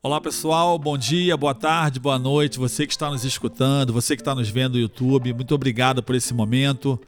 Olá 0.00 0.20
pessoal, 0.20 0.78
bom 0.78 0.96
dia, 0.96 1.36
boa 1.36 1.52
tarde, 1.52 1.98
boa 1.98 2.20
noite. 2.20 2.56
Você 2.56 2.86
que 2.86 2.92
está 2.92 3.10
nos 3.10 3.24
escutando, 3.24 3.92
você 3.92 4.14
que 4.14 4.22
está 4.22 4.32
nos 4.32 4.48
vendo 4.48 4.74
no 4.74 4.78
YouTube, 4.78 5.32
muito 5.32 5.52
obrigado 5.52 6.04
por 6.04 6.14
esse 6.14 6.32
momento. 6.32 7.00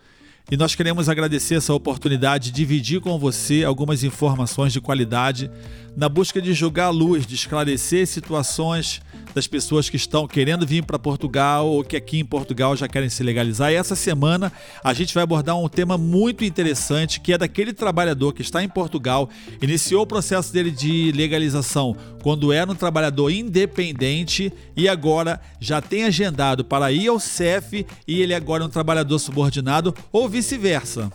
E 0.51 0.57
nós 0.57 0.75
queremos 0.75 1.09
agradecer 1.09 1.55
essa 1.55 1.73
oportunidade 1.73 2.47
de 2.47 2.57
dividir 2.57 3.01
com 3.01 3.17
você 3.21 3.63
algumas 3.63 4.03
informações 4.03 4.73
de 4.73 4.81
qualidade 4.81 5.49
na 5.97 6.09
busca 6.09 6.43
de 6.43 6.53
jogar 6.53 6.87
a 6.87 6.91
luz, 6.91 7.25
de 7.25 7.37
esclarecer 7.37 8.05
situações 8.07 9.01
das 9.35 9.47
pessoas 9.47 9.89
que 9.89 9.97
estão 9.97 10.27
querendo 10.27 10.67
vir 10.67 10.85
para 10.85 10.99
Portugal 10.99 11.69
ou 11.69 11.85
que 11.85 11.97
aqui 11.97 12.19
em 12.19 12.25
Portugal 12.25 12.77
já 12.77 12.89
querem 12.89 13.09
se 13.09 13.23
legalizar. 13.23 13.71
E 13.71 13.77
essa 13.77 13.95
semana 13.95 14.53
a 14.83 14.93
gente 14.93 15.15
vai 15.15 15.23
abordar 15.23 15.57
um 15.57 15.69
tema 15.69 15.97
muito 15.97 16.45
interessante 16.45 17.21
que 17.21 17.33
é 17.33 17.39
daquele 17.39 17.73
trabalhador 17.73 18.33
que 18.33 18.43
está 18.43 18.63
em 18.63 18.69
Portugal, 18.69 19.29
iniciou 19.63 20.03
o 20.03 20.07
processo 20.07 20.53
dele 20.53 20.71
de 20.71 21.13
legalização 21.13 21.97
quando 22.23 22.53
era 22.53 22.71
um 22.71 22.75
trabalhador 22.75 23.31
independente 23.31 24.53
e 24.77 24.89
agora 24.89 25.41
já 25.61 25.81
tem 25.81 26.05
agendado 26.05 26.65
para 26.65 26.93
ir 26.93 27.09
ao 27.09 27.21
CEF 27.21 27.87
e 28.07 28.21
ele 28.21 28.35
agora 28.35 28.65
é 28.65 28.67
um 28.67 28.71
trabalhador 28.71 29.19
subordinado 29.19 29.95
ou 30.13 30.29
vice-versa. 30.41 31.13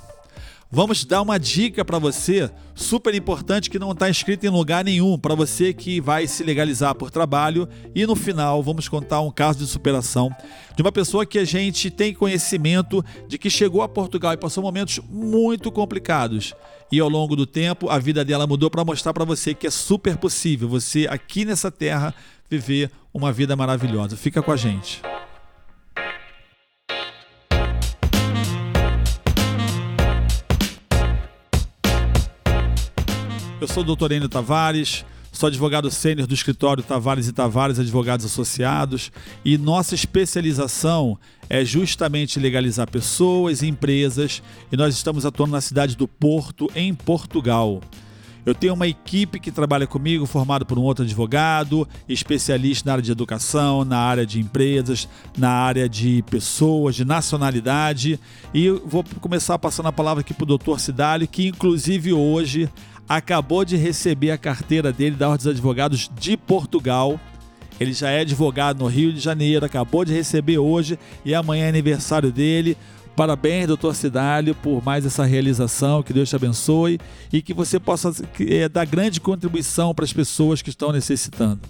Vamos 0.71 1.03
dar 1.05 1.21
uma 1.21 1.39
dica 1.39 1.83
para 1.83 1.97
você, 1.97 2.49
super 2.75 3.13
importante, 3.15 3.69
que 3.69 3.79
não 3.79 3.91
está 3.91 4.09
escrito 4.09 4.45
em 4.45 4.49
lugar 4.49 4.83
nenhum, 4.83 5.17
para 5.17 5.33
você 5.33 5.73
que 5.73 6.01
vai 6.01 6.27
se 6.27 6.43
legalizar 6.43 6.93
por 6.93 7.09
trabalho. 7.09 7.67
E 7.95 8.05
no 8.05 8.15
final, 8.15 8.61
vamos 8.61 8.87
contar 8.87 9.21
um 9.21 9.31
caso 9.31 9.59
de 9.59 9.67
superação 9.67 10.29
de 10.75 10.81
uma 10.81 10.91
pessoa 10.91 11.25
que 11.25 11.39
a 11.39 11.45
gente 11.45 11.89
tem 11.89 12.13
conhecimento 12.13 13.03
de 13.27 13.37
que 13.37 13.49
chegou 13.49 13.81
a 13.81 13.89
Portugal 13.89 14.33
e 14.33 14.37
passou 14.37 14.61
momentos 14.61 14.99
muito 15.09 15.71
complicados. 15.71 16.53
E 16.91 16.99
ao 16.99 17.09
longo 17.09 17.35
do 17.35 17.47
tempo, 17.47 17.89
a 17.89 17.97
vida 17.97 18.23
dela 18.23 18.45
mudou 18.45 18.69
para 18.69 18.85
mostrar 18.85 19.13
para 19.13 19.25
você 19.25 19.53
que 19.53 19.65
é 19.65 19.71
super 19.71 20.17
possível 20.17 20.67
você, 20.67 21.07
aqui 21.09 21.45
nessa 21.45 21.71
terra, 21.71 22.13
viver 22.49 22.91
uma 23.13 23.31
vida 23.31 23.55
maravilhosa. 23.55 24.17
Fica 24.17 24.41
com 24.41 24.51
a 24.51 24.57
gente. 24.57 25.01
Eu 33.61 33.69
sou 33.69 33.83
o 33.83 33.85
doutor 33.85 34.11
Enio 34.11 34.27
Tavares, 34.27 35.05
sou 35.31 35.47
advogado 35.47 35.89
sênior 35.89 36.27
do 36.27 36.33
escritório 36.33 36.83
Tavares 36.83 37.29
e 37.29 37.31
Tavares 37.31 37.79
Advogados 37.79 38.25
Associados 38.25 39.13
e 39.45 39.57
nossa 39.57 39.95
especialização 39.95 41.17
é 41.49 41.63
justamente 41.63 42.37
legalizar 42.37 42.91
pessoas 42.91 43.61
e 43.61 43.67
empresas 43.67 44.43
e 44.69 44.75
nós 44.75 44.93
estamos 44.93 45.25
atuando 45.25 45.53
na 45.53 45.61
cidade 45.61 45.95
do 45.95 46.05
Porto, 46.05 46.69
em 46.75 46.93
Portugal. 46.93 47.79
Eu 48.45 48.53
tenho 48.53 48.75
uma 48.75 48.87
equipe 48.87 49.39
que 49.39 49.49
trabalha 49.49 49.87
comigo, 49.87 50.25
formada 50.27 50.63
por 50.63 50.77
um 50.77 50.83
outro 50.83 51.03
advogado, 51.03 51.87
especialista 52.07 52.87
na 52.87 52.93
área 52.93 53.03
de 53.03 53.11
educação, 53.11 53.83
na 53.83 53.97
área 53.97 54.23
de 54.23 54.39
empresas, 54.39 55.09
na 55.35 55.49
área 55.49 55.89
de 55.89 56.23
pessoas, 56.29 56.93
de 56.95 57.03
nacionalidade. 57.03 58.19
E 58.53 58.69
vou 58.69 59.03
começar 59.19 59.57
passando 59.57 59.87
a 59.87 59.91
palavra 59.91 60.21
aqui 60.21 60.31
para 60.31 60.43
o 60.43 60.47
doutor 60.47 60.79
Cidalho, 60.79 61.27
que 61.27 61.47
inclusive 61.47 62.13
hoje 62.13 62.69
acabou 63.07 63.63
de 63.63 63.75
receber 63.75 64.31
a 64.31 64.37
carteira 64.37 64.91
dele 64.91 65.15
da 65.15 65.29
Ordem 65.29 65.45
dos 65.45 65.53
Advogados 65.53 66.09
de 66.19 66.35
Portugal. 66.35 67.19
Ele 67.79 67.93
já 67.93 68.09
é 68.09 68.21
advogado 68.21 68.79
no 68.79 68.87
Rio 68.87 69.11
de 69.11 69.19
Janeiro, 69.19 69.65
acabou 69.65 70.05
de 70.05 70.13
receber 70.13 70.57
hoje 70.57 70.97
e 71.23 71.35
amanhã 71.35 71.65
é 71.65 71.69
aniversário 71.69 72.31
dele. 72.31 72.77
Parabéns, 73.15 73.67
doutor 73.67 73.95
Cidálio, 73.95 74.53
por 74.55 74.83
mais 74.83 75.05
essa 75.05 75.23
realização. 75.23 76.03
Que 76.03 76.11
Deus 76.11 76.29
te 76.29 76.35
abençoe 76.35 76.99
e 77.31 77.41
que 77.41 77.53
você 77.53 77.79
possa 77.79 78.11
é, 78.41 78.67
dar 78.67 78.85
grande 78.85 79.21
contribuição 79.21 79.93
para 79.93 80.03
as 80.03 80.11
pessoas 80.11 80.61
que 80.61 80.69
estão 80.69 80.91
necessitando. 80.91 81.61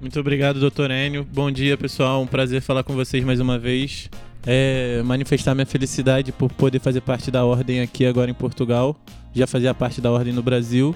Muito 0.00 0.18
obrigado, 0.18 0.60
doutor 0.60 0.90
Enio. 0.90 1.26
Bom 1.30 1.50
dia, 1.50 1.76
pessoal. 1.76 2.22
Um 2.22 2.26
prazer 2.26 2.62
falar 2.62 2.82
com 2.82 2.94
vocês 2.94 3.24
mais 3.24 3.40
uma 3.40 3.58
vez. 3.58 4.08
É, 4.46 5.02
manifestar 5.04 5.54
minha 5.54 5.66
felicidade 5.66 6.32
por 6.32 6.50
poder 6.52 6.80
fazer 6.80 7.00
parte 7.02 7.30
da 7.30 7.44
ordem 7.44 7.80
aqui 7.80 8.06
agora 8.06 8.30
em 8.30 8.34
Portugal 8.34 8.96
já 9.34 9.46
fazia 9.46 9.72
parte 9.74 10.00
da 10.00 10.10
ordem 10.10 10.32
no 10.32 10.42
Brasil. 10.42 10.94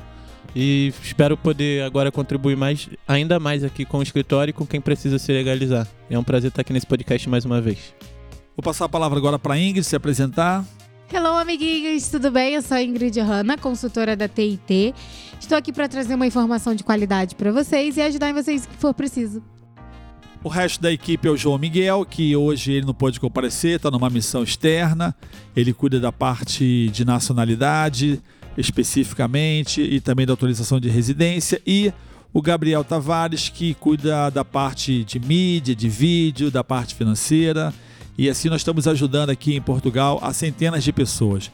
E 0.55 0.93
espero 1.03 1.37
poder 1.37 1.83
agora 1.83 2.13
contribuir 2.13 2.57
mais, 2.57 2.89
ainda 3.09 3.41
mais 3.41 3.65
aqui 3.65 3.85
com 3.85 3.99
o 3.99 4.03
escritório 4.03 4.51
e 4.51 4.53
com 4.53 4.67
quem 4.67 4.81
precisa 4.81 5.19
se 5.19 5.33
legalizar. 5.33 5.87
É 6.09 6.19
um 6.19 6.23
prazer 6.23 6.49
estar 6.49 6.61
aqui 6.61 6.73
nesse 6.73 6.87
podcast 6.87 7.29
mais 7.29 7.45
uma 7.45 7.61
vez. 7.61 7.95
Vou 8.57 8.63
passar 8.63 8.85
a 8.85 8.89
palavra 8.89 9.19
agora 9.19 9.39
para 9.39 9.55
a 9.55 9.59
Ingrid 9.59 9.85
se 9.85 9.97
apresentar. 9.97 10.65
Hello, 11.13 11.37
amiguinhos, 11.37 12.09
tudo 12.09 12.31
bem? 12.31 12.55
Eu 12.55 12.63
sou 12.63 12.77
a 12.77 12.83
Ingrid 12.83 13.19
Hanna, 13.21 13.57
consultora 13.57 14.17
da 14.17 14.29
TIT. 14.29 14.95
Estou 15.41 15.57
aqui 15.59 15.73
para 15.73 15.89
trazer 15.89 16.15
uma 16.15 16.27
informação 16.27 16.75
de 16.75 16.85
qualidade 16.85 17.35
para 17.35 17.51
vocês 17.51 17.97
e 17.97 18.03
ajudar 18.03 18.31
em 18.31 18.35
vocês 18.35 18.65
o 18.65 18.69
que 18.69 18.77
for 18.77 18.95
preciso. 18.95 19.43
O 20.45 20.49
resto 20.51 20.83
da 20.83 20.93
equipe 20.93 21.27
é 21.27 21.31
o 21.31 21.39
João 21.39 21.57
Miguel, 21.57 22.05
que 22.05 22.37
hoje 22.37 22.73
ele 22.73 22.85
não 22.85 22.93
pôde 22.93 23.19
comparecer, 23.19 23.77
está 23.77 23.91
numa 23.91 24.11
missão 24.11 24.43
externa. 24.43 25.17
Ele 25.57 25.73
cuida 25.73 25.99
da 25.99 26.13
parte 26.13 26.91
de 26.91 27.03
nacionalidade, 27.03 28.21
especificamente, 28.55 29.81
e 29.81 30.01
também 30.01 30.27
da 30.27 30.35
autorização 30.35 30.79
de 30.79 30.91
residência. 30.91 31.63
E 31.67 31.91
o 32.31 32.43
Gabriel 32.43 32.85
Tavares, 32.85 33.49
que 33.49 33.73
cuida 33.73 34.29
da 34.29 34.45
parte 34.45 35.03
de 35.03 35.19
mídia, 35.19 35.75
de 35.75 35.89
vídeo, 35.89 36.51
da 36.51 36.63
parte 36.63 36.95
financeira. 36.95 37.73
E 38.19 38.29
assim 38.29 38.51
nós 38.51 38.61
estamos 38.61 38.87
ajudando 38.87 39.31
aqui 39.31 39.57
em 39.57 39.63
Portugal 39.63 40.19
a 40.23 40.35
centenas 40.35 40.85
de 40.85 40.93
pessoas. 40.93 41.51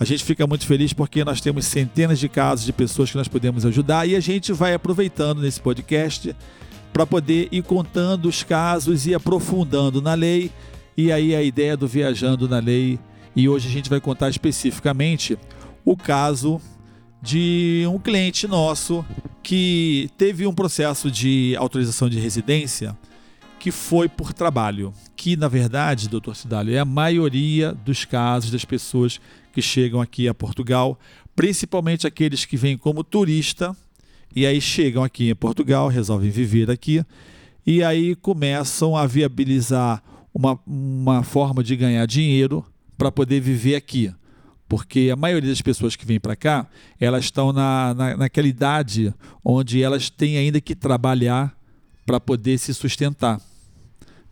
A 0.00 0.06
gente 0.06 0.24
fica 0.24 0.46
muito 0.46 0.66
feliz 0.66 0.94
porque 0.94 1.22
nós 1.22 1.42
temos 1.42 1.66
centenas 1.66 2.18
de 2.18 2.30
casos 2.30 2.64
de 2.64 2.72
pessoas 2.72 3.10
que 3.10 3.16
nós 3.18 3.28
podemos 3.28 3.66
ajudar 3.66 4.08
e 4.08 4.16
a 4.16 4.20
gente 4.20 4.54
vai 4.54 4.72
aproveitando 4.72 5.42
nesse 5.42 5.60
podcast 5.60 6.34
para 6.92 7.06
poder 7.06 7.48
ir 7.50 7.62
contando 7.62 8.26
os 8.26 8.42
casos 8.42 9.06
e 9.06 9.14
aprofundando 9.14 10.02
na 10.02 10.14
lei. 10.14 10.50
E 10.96 11.10
aí 11.10 11.34
a 11.34 11.42
ideia 11.42 11.76
do 11.76 11.88
Viajando 11.88 12.48
na 12.48 12.58
Lei. 12.58 12.98
E 13.34 13.48
hoje 13.48 13.66
a 13.68 13.70
gente 13.70 13.88
vai 13.88 14.00
contar 14.00 14.28
especificamente 14.28 15.38
o 15.84 15.96
caso 15.96 16.60
de 17.22 17.84
um 17.88 17.98
cliente 17.98 18.46
nosso 18.46 19.04
que 19.42 20.10
teve 20.18 20.46
um 20.46 20.52
processo 20.52 21.10
de 21.10 21.56
autorização 21.58 22.10
de 22.10 22.18
residência 22.18 22.96
que 23.58 23.70
foi 23.70 24.08
por 24.08 24.32
trabalho, 24.32 24.92
que 25.14 25.36
na 25.36 25.46
verdade, 25.46 26.08
doutor 26.08 26.34
Cidalho, 26.34 26.74
é 26.74 26.80
a 26.80 26.84
maioria 26.84 27.72
dos 27.72 28.04
casos 28.04 28.50
das 28.50 28.64
pessoas 28.64 29.20
que 29.52 29.62
chegam 29.62 30.00
aqui 30.00 30.26
a 30.26 30.34
Portugal, 30.34 30.98
principalmente 31.36 32.06
aqueles 32.06 32.44
que 32.44 32.56
vêm 32.56 32.76
como 32.76 33.04
turista 33.04 33.74
e 34.34 34.46
aí 34.46 34.60
chegam 34.60 35.04
aqui 35.04 35.30
em 35.30 35.34
Portugal, 35.34 35.88
resolvem 35.88 36.30
viver 36.30 36.70
aqui 36.70 37.04
e 37.66 37.82
aí 37.82 38.14
começam 38.16 38.96
a 38.96 39.06
viabilizar 39.06 40.02
uma, 40.34 40.58
uma 40.66 41.22
forma 41.22 41.62
de 41.62 41.76
ganhar 41.76 42.06
dinheiro 42.06 42.64
para 42.96 43.12
poder 43.12 43.40
viver 43.40 43.76
aqui. 43.76 44.12
Porque 44.68 45.10
a 45.12 45.16
maioria 45.16 45.50
das 45.50 45.60
pessoas 45.60 45.94
que 45.94 46.06
vêm 46.06 46.18
para 46.18 46.34
cá, 46.34 46.66
elas 46.98 47.24
estão 47.24 47.52
na, 47.52 47.92
na, 47.94 48.16
naquela 48.16 48.48
idade 48.48 49.14
onde 49.44 49.82
elas 49.82 50.08
têm 50.08 50.38
ainda 50.38 50.60
que 50.60 50.74
trabalhar 50.74 51.54
para 52.06 52.18
poder 52.18 52.58
se 52.58 52.72
sustentar. 52.72 53.38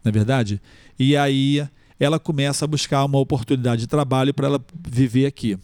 Não 0.02 0.08
é 0.08 0.12
verdade? 0.12 0.60
E 0.98 1.14
aí 1.16 1.66
ela 1.98 2.18
começa 2.18 2.64
a 2.64 2.68
buscar 2.68 3.04
uma 3.04 3.18
oportunidade 3.18 3.82
de 3.82 3.86
trabalho 3.86 4.32
para 4.32 4.46
ela 4.46 4.64
viver 4.88 5.26
aqui. 5.26 5.58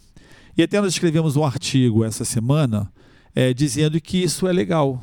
E 0.55 0.61
até 0.61 0.79
nós 0.79 0.93
escrevemos 0.93 1.35
um 1.35 1.43
artigo 1.43 2.05
essa 2.05 2.23
semana 2.23 2.91
é, 3.37 3.53
dizendo 3.53 4.01
que 4.01 4.17
isso 4.17 4.47
é 4.47 4.51
legal. 4.51 4.99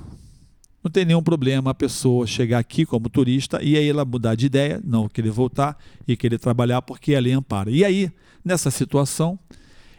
Não 0.83 0.91
tem 0.91 1.05
nenhum 1.05 1.22
problema 1.22 1.71
a 1.71 1.75
pessoa 1.75 2.27
chegar 2.27 2.59
aqui 2.59 2.84
como 2.84 3.09
turista 3.09 3.62
e 3.62 3.77
aí 3.77 3.89
ela 3.89 4.05
mudar 4.05 4.34
de 4.34 4.47
ideia, 4.47 4.81
não 4.83 5.09
querer 5.09 5.31
voltar 5.31 5.78
e 6.06 6.17
querer 6.17 6.41
trabalhar 6.41 6.83
porque 6.83 7.15
a 7.15 7.21
lei 7.21 7.33
ampara. 7.33 7.71
E 7.71 7.84
aí, 7.84 8.11
nessa 8.45 8.72
situação, 8.72 9.39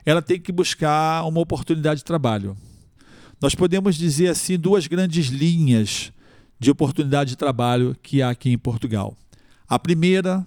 ela 0.06 0.22
tem 0.22 0.38
que 0.38 0.52
buscar 0.52 1.24
uma 1.26 1.40
oportunidade 1.40 2.00
de 2.02 2.04
trabalho. 2.04 2.58
Nós 3.42 3.56
podemos 3.56 3.96
dizer 3.96 4.28
assim 4.28 4.60
duas 4.60 4.86
grandes 4.86 5.28
linhas 5.28 6.12
de 6.60 6.70
oportunidade 6.70 7.30
de 7.30 7.36
trabalho 7.38 7.96
que 8.04 8.22
há 8.22 8.32
aqui 8.32 8.50
em 8.50 8.58
Portugal. 8.58 9.16
A 9.66 9.80
primeira, 9.80 10.46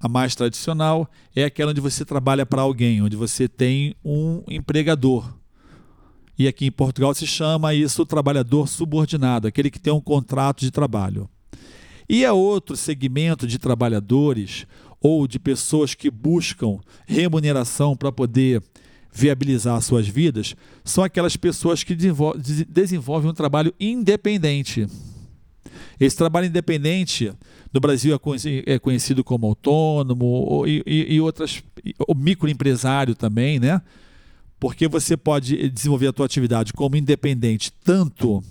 a 0.00 0.08
mais 0.08 0.34
tradicional, 0.34 1.06
é 1.36 1.44
aquela 1.44 1.72
onde 1.72 1.82
você 1.82 2.02
trabalha 2.02 2.46
para 2.46 2.62
alguém, 2.62 3.02
onde 3.02 3.14
você 3.14 3.46
tem 3.46 3.94
um 4.02 4.42
empregador, 4.48 5.38
e 6.40 6.48
aqui 6.48 6.64
em 6.64 6.72
Portugal 6.72 7.14
se 7.14 7.26
chama 7.26 7.74
isso 7.74 8.06
trabalhador 8.06 8.66
subordinado, 8.66 9.46
aquele 9.46 9.70
que 9.70 9.78
tem 9.78 9.92
um 9.92 10.00
contrato 10.00 10.60
de 10.60 10.70
trabalho. 10.70 11.28
E 12.08 12.24
é 12.24 12.32
outro 12.32 12.78
segmento 12.78 13.46
de 13.46 13.58
trabalhadores 13.58 14.66
ou 15.02 15.28
de 15.28 15.38
pessoas 15.38 15.92
que 15.92 16.10
buscam 16.10 16.78
remuneração 17.06 17.94
para 17.94 18.10
poder 18.10 18.62
viabilizar 19.12 19.78
suas 19.82 20.08
vidas, 20.08 20.56
são 20.82 21.04
aquelas 21.04 21.36
pessoas 21.36 21.84
que 21.84 21.94
desenvolvem 21.94 23.30
um 23.30 23.34
trabalho 23.34 23.74
independente. 23.78 24.86
Esse 26.00 26.16
trabalho 26.16 26.46
independente 26.46 27.34
no 27.70 27.80
Brasil 27.80 28.18
é 28.64 28.78
conhecido 28.78 29.22
como 29.22 29.46
autônomo 29.46 30.64
e, 30.66 30.82
e 30.86 31.20
outras, 31.20 31.62
o 32.08 32.14
microempresário 32.14 33.14
também, 33.14 33.60
né? 33.60 33.82
Porque 34.60 34.86
você 34.86 35.16
pode 35.16 35.70
desenvolver 35.70 36.08
a 36.08 36.12
tua 36.12 36.26
atividade 36.26 36.72
como 36.74 36.94
independente 36.94 37.72
tanto 37.82 38.44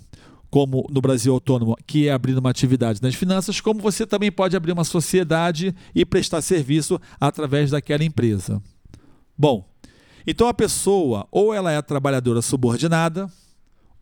como 0.50 0.84
no 0.90 1.00
Brasil 1.00 1.32
autônomo, 1.32 1.76
que 1.86 2.08
é 2.08 2.12
abrir 2.12 2.36
uma 2.36 2.50
atividade 2.50 3.00
nas 3.00 3.14
finanças, 3.14 3.60
como 3.60 3.80
você 3.80 4.04
também 4.04 4.32
pode 4.32 4.56
abrir 4.56 4.72
uma 4.72 4.82
sociedade 4.82 5.72
e 5.94 6.04
prestar 6.04 6.42
serviço 6.42 7.00
através 7.20 7.70
daquela 7.70 8.02
empresa. 8.02 8.60
Bom, 9.38 9.64
então 10.26 10.48
a 10.48 10.54
pessoa 10.54 11.26
ou 11.30 11.54
ela 11.54 11.70
é 11.70 11.80
trabalhadora 11.80 12.42
subordinada 12.42 13.30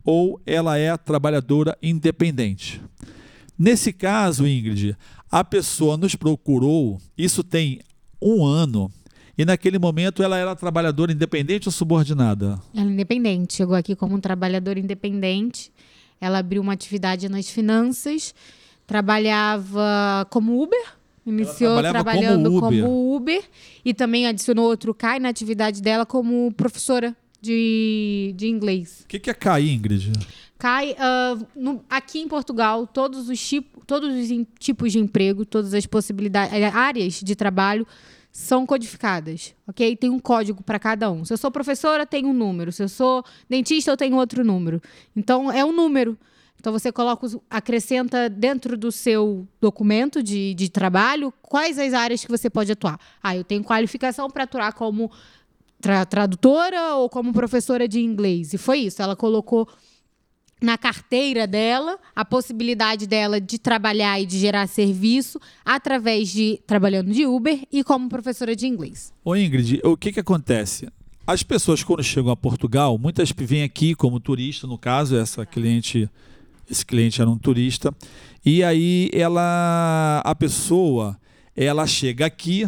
ou 0.03 0.41
ela 0.43 0.75
é 0.75 0.97
trabalhadora 0.97 1.77
independente. 1.83 2.81
Nesse 3.57 3.93
caso, 3.93 4.47
Ingrid, 4.47 4.97
a 5.29 5.43
pessoa 5.43 5.97
nos 5.97 6.15
procurou, 6.15 6.99
isso 7.15 7.43
tem 7.43 7.81
um 8.19 8.43
ano, 8.43 8.91
e 9.39 9.45
naquele 9.45 9.79
momento 9.79 10.21
ela 10.21 10.37
era 10.37 10.53
trabalhadora 10.53 11.13
independente 11.13 11.69
ou 11.69 11.71
subordinada? 11.71 12.61
Ela 12.75 12.89
é 12.89 12.91
independente, 12.91 13.53
chegou 13.53 13.73
aqui 13.73 13.95
como 13.95 14.13
um 14.13 14.19
trabalhadora 14.19 14.77
independente. 14.77 15.71
Ela 16.19 16.39
abriu 16.39 16.61
uma 16.61 16.73
atividade 16.73 17.29
nas 17.29 17.49
finanças, 17.49 18.35
trabalhava 18.85 20.27
como 20.29 20.61
Uber, 20.61 20.93
iniciou 21.25 21.79
trabalhando 21.79 22.51
como 22.51 22.67
Uber. 22.67 22.83
como 22.83 23.15
Uber. 23.15 23.43
e 23.85 23.93
também 23.93 24.27
adicionou 24.27 24.65
outro 24.65 24.93
CAI 24.93 25.19
na 25.19 25.29
atividade 25.29 25.81
dela 25.81 26.05
como 26.05 26.51
professora 26.51 27.15
de, 27.41 28.33
de 28.35 28.49
inglês. 28.49 29.05
O 29.05 29.07
que, 29.07 29.19
que 29.19 29.29
é 29.29 29.33
CAI, 29.33 29.69
Ingrid? 29.69 30.11
CAI, 30.57 30.91
uh, 30.91 31.47
no, 31.55 31.81
aqui 31.89 32.19
em 32.19 32.27
Portugal, 32.27 32.85
todos 32.85 33.29
os, 33.29 33.39
tipo, 33.39 33.85
todos 33.85 34.13
os 34.13 34.45
tipos 34.59 34.91
de 34.91 34.99
emprego, 34.99 35.45
todas 35.45 35.73
as 35.73 35.85
possibilidades, 35.85 36.53
áreas 36.75 37.21
de 37.23 37.35
trabalho 37.37 37.87
são 38.31 38.65
codificadas, 38.65 39.55
ok? 39.67 39.95
Tem 39.95 40.09
um 40.09 40.19
código 40.19 40.63
para 40.63 40.79
cada 40.79 41.11
um. 41.11 41.25
Se 41.25 41.33
eu 41.33 41.37
sou 41.37 41.51
professora, 41.51 42.05
tem 42.05 42.25
um 42.25 42.33
número. 42.33 42.71
Se 42.71 42.83
eu 42.83 42.89
sou 42.89 43.23
dentista, 43.49 43.91
eu 43.91 43.97
tenho 43.97 44.15
outro 44.15 44.43
número. 44.43 44.81
Então, 45.15 45.51
é 45.51 45.65
um 45.65 45.71
número. 45.71 46.17
Então, 46.59 46.71
você 46.71 46.91
coloca, 46.91 47.27
acrescenta 47.49 48.29
dentro 48.29 48.77
do 48.77 48.91
seu 48.91 49.47
documento 49.59 50.21
de, 50.21 50.53
de 50.53 50.69
trabalho 50.69 51.33
quais 51.41 51.79
as 51.79 51.93
áreas 51.93 52.23
que 52.23 52.29
você 52.29 52.49
pode 52.49 52.71
atuar. 52.71 52.99
Ah, 53.23 53.35
eu 53.35 53.43
tenho 53.43 53.63
qualificação 53.63 54.29
para 54.29 54.43
atuar 54.43 54.73
como 54.73 55.09
tra 55.81 56.05
tradutora 56.05 56.95
ou 56.95 57.09
como 57.09 57.33
professora 57.33 57.87
de 57.87 57.99
inglês. 58.01 58.53
E 58.53 58.57
foi 58.57 58.79
isso. 58.79 59.01
Ela 59.01 59.15
colocou 59.15 59.67
na 60.61 60.77
carteira 60.77 61.47
dela 61.47 61.97
a 62.15 62.25
possibilidade 62.25 63.07
dela 63.07 63.39
de 63.39 63.57
trabalhar 63.57 64.19
e 64.19 64.25
de 64.25 64.37
gerar 64.37 64.67
serviço 64.67 65.39
através 65.63 66.29
de 66.29 66.59
trabalhando 66.67 67.11
de 67.11 67.25
Uber 67.25 67.59
e 67.71 67.83
como 67.83 68.09
professora 68.09 68.55
de 68.55 68.67
inglês. 68.67 69.13
Ô 69.23 69.35
Ingrid, 69.35 69.79
o 69.83 69.95
que 69.95 70.11
que 70.11 70.19
acontece? 70.19 70.87
As 71.25 71.43
pessoas 71.43 71.83
quando 71.83 72.03
chegam 72.03 72.31
a 72.31 72.35
Portugal, 72.35 72.97
muitas 72.97 73.31
vêm 73.31 73.63
aqui 73.63 73.93
como 73.93 74.19
turista, 74.19 74.65
no 74.65 74.77
caso, 74.77 75.15
essa 75.15 75.45
cliente, 75.45 76.09
esse 76.69 76.85
cliente 76.85 77.21
era 77.21 77.29
um 77.29 77.37
turista, 77.37 77.93
e 78.43 78.63
aí 78.63 79.09
ela 79.13 80.21
a 80.25 80.33
pessoa, 80.33 81.17
ela 81.55 81.85
chega 81.85 82.25
aqui 82.25 82.67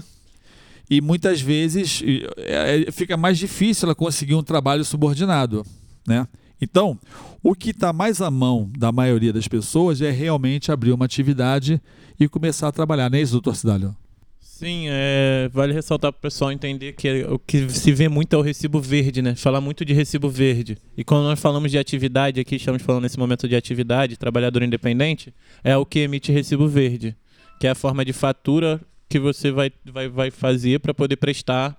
e 0.89 1.01
muitas 1.01 1.41
vezes 1.41 2.03
é, 2.37 2.91
fica 2.91 3.17
mais 3.17 3.37
difícil 3.37 3.87
ela 3.87 3.95
conseguir 3.95 4.35
um 4.35 4.43
trabalho 4.43 4.85
subordinado, 4.85 5.65
né? 6.05 6.27
Então, 6.61 6.99
o 7.41 7.55
que 7.55 7.71
está 7.71 7.91
mais 7.91 8.21
à 8.21 8.29
mão 8.29 8.69
da 8.77 8.91
maioria 8.91 9.33
das 9.33 9.47
pessoas 9.47 9.99
é 9.99 10.11
realmente 10.11 10.71
abrir 10.71 10.91
uma 10.91 11.05
atividade 11.05 11.81
e 12.19 12.29
começar 12.29 12.67
a 12.67 12.71
trabalhar, 12.71 13.09
não 13.09 13.17
é 13.17 13.21
isso, 13.21 13.33
doutor 13.33 13.55
Cidalho? 13.55 13.95
Sim, 14.39 14.85
é, 14.89 15.49
vale 15.51 15.73
ressaltar 15.73 16.11
para 16.11 16.19
o 16.19 16.21
pessoal 16.21 16.51
entender 16.51 16.93
que 16.93 17.07
é, 17.07 17.27
o 17.27 17.39
que 17.39 17.67
se 17.67 17.91
vê 17.91 18.07
muito 18.07 18.35
é 18.35 18.37
o 18.37 18.43
recibo 18.43 18.79
verde, 18.79 19.19
né? 19.19 19.33
Falar 19.33 19.59
muito 19.59 19.83
de 19.83 19.91
recibo 19.91 20.29
verde. 20.29 20.77
E 20.95 21.03
quando 21.03 21.23
nós 21.23 21.39
falamos 21.39 21.71
de 21.71 21.79
atividade, 21.79 22.39
aqui 22.39 22.57
estamos 22.57 22.83
falando 22.83 23.01
nesse 23.01 23.17
momento 23.17 23.47
de 23.47 23.55
atividade, 23.55 24.17
trabalhador 24.17 24.61
independente, 24.61 25.33
é 25.63 25.75
o 25.75 25.83
que 25.83 26.01
emite 26.01 26.31
recibo 26.31 26.67
verde, 26.67 27.15
que 27.59 27.65
é 27.65 27.71
a 27.71 27.75
forma 27.75 28.05
de 28.05 28.13
fatura 28.13 28.79
que 29.09 29.17
você 29.17 29.49
vai, 29.49 29.71
vai, 29.83 30.07
vai 30.07 30.29
fazer 30.29 30.79
para 30.79 30.93
poder 30.93 31.15
prestar, 31.15 31.75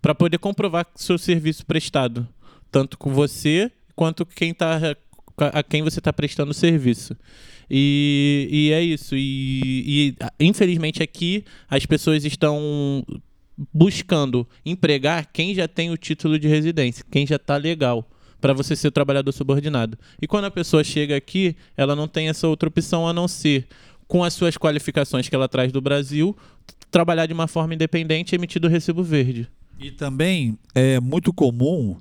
para 0.00 0.14
poder 0.14 0.38
comprovar 0.38 0.86
seu 0.94 1.18
serviço 1.18 1.66
prestado, 1.66 2.28
tanto 2.70 2.96
com 2.96 3.12
você 3.12 3.72
quanto 3.94 4.24
quem 4.26 4.52
tá, 4.54 4.78
a 5.36 5.62
quem 5.62 5.82
você 5.82 5.98
está 5.98 6.12
prestando 6.12 6.52
serviço. 6.54 7.16
E, 7.70 8.48
e 8.50 8.72
é 8.72 8.82
isso. 8.82 9.14
E, 9.16 10.14
e, 10.40 10.44
infelizmente 10.44 11.02
aqui 11.02 11.44
as 11.68 11.86
pessoas 11.86 12.24
estão 12.24 13.04
buscando 13.72 14.46
empregar 14.64 15.26
quem 15.32 15.54
já 15.54 15.68
tem 15.68 15.90
o 15.90 15.96
título 15.96 16.38
de 16.38 16.48
residência, 16.48 17.04
quem 17.10 17.26
já 17.26 17.36
está 17.36 17.56
legal 17.56 18.08
para 18.40 18.54
você 18.54 18.74
ser 18.74 18.90
trabalhador 18.90 19.32
subordinado. 19.32 19.98
E 20.20 20.26
quando 20.26 20.46
a 20.46 20.50
pessoa 20.50 20.82
chega 20.82 21.14
aqui, 21.14 21.54
ela 21.76 21.94
não 21.94 22.08
tem 22.08 22.28
essa 22.28 22.48
outra 22.48 22.68
opção 22.68 23.06
a 23.06 23.12
não 23.12 23.28
ser 23.28 23.68
com 24.08 24.24
as 24.24 24.32
suas 24.32 24.56
qualificações 24.56 25.28
que 25.28 25.34
ela 25.34 25.48
traz 25.48 25.70
do 25.70 25.80
Brasil, 25.80 26.36
trabalhar 26.90 27.26
de 27.26 27.34
uma 27.34 27.46
forma 27.46 27.74
independente 27.74 28.34
emitido 28.34 28.66
o 28.66 28.70
recibo 28.70 29.04
verde. 29.04 29.46
E 29.78 29.90
também 29.90 30.58
é 30.74 30.98
muito 30.98 31.32
comum 31.32 31.96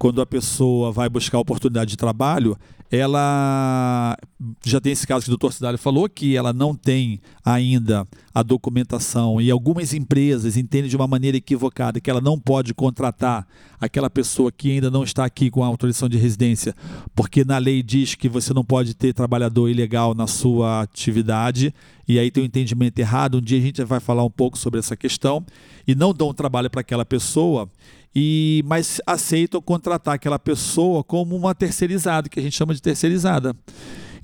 quando 0.00 0.22
a 0.22 0.26
pessoa 0.26 0.90
vai 0.90 1.10
buscar 1.10 1.38
oportunidade 1.38 1.90
de 1.90 1.96
trabalho, 1.98 2.56
ela 2.90 4.16
já 4.64 4.80
tem 4.80 4.92
esse 4.92 5.06
caso 5.06 5.26
que 5.26 5.28
o 5.28 5.36
doutor 5.36 5.52
Cidário 5.52 5.78
falou, 5.78 6.08
que 6.08 6.34
ela 6.34 6.54
não 6.54 6.74
tem 6.74 7.20
ainda 7.44 8.08
a 8.32 8.42
documentação 8.42 9.38
e 9.42 9.50
algumas 9.50 9.92
empresas 9.92 10.56
entendem 10.56 10.88
de 10.88 10.96
uma 10.96 11.06
maneira 11.06 11.36
equivocada 11.36 12.00
que 12.00 12.08
ela 12.08 12.20
não 12.22 12.40
pode 12.40 12.72
contratar 12.72 13.46
aquela 13.78 14.08
pessoa 14.08 14.50
que 14.50 14.70
ainda 14.70 14.90
não 14.90 15.04
está 15.04 15.26
aqui 15.26 15.50
com 15.50 15.62
a 15.62 15.66
autorização 15.66 16.08
de 16.08 16.16
residência, 16.16 16.74
porque 17.14 17.44
na 17.44 17.58
lei 17.58 17.82
diz 17.82 18.14
que 18.14 18.28
você 18.28 18.54
não 18.54 18.64
pode 18.64 18.94
ter 18.94 19.12
trabalhador 19.12 19.68
ilegal 19.68 20.14
na 20.14 20.26
sua 20.26 20.80
atividade, 20.80 21.74
e 22.08 22.18
aí 22.18 22.30
tem 22.30 22.42
um 22.42 22.46
entendimento 22.46 22.98
errado. 22.98 23.36
Um 23.36 23.40
dia 23.40 23.58
a 23.58 23.62
gente 23.62 23.84
vai 23.84 24.00
falar 24.00 24.24
um 24.24 24.30
pouco 24.30 24.56
sobre 24.56 24.80
essa 24.80 24.96
questão, 24.96 25.44
e 25.86 25.94
não 25.94 26.14
dão 26.14 26.32
trabalho 26.32 26.70
para 26.70 26.80
aquela 26.80 27.04
pessoa 27.04 27.68
e 28.14 28.62
mas 28.66 29.00
aceitam 29.06 29.60
contratar 29.60 30.14
aquela 30.14 30.38
pessoa 30.38 31.04
como 31.04 31.36
uma 31.36 31.54
terceirizada, 31.54 32.28
que 32.28 32.40
a 32.40 32.42
gente 32.42 32.56
chama 32.56 32.74
de 32.74 32.82
terceirizada. 32.82 33.54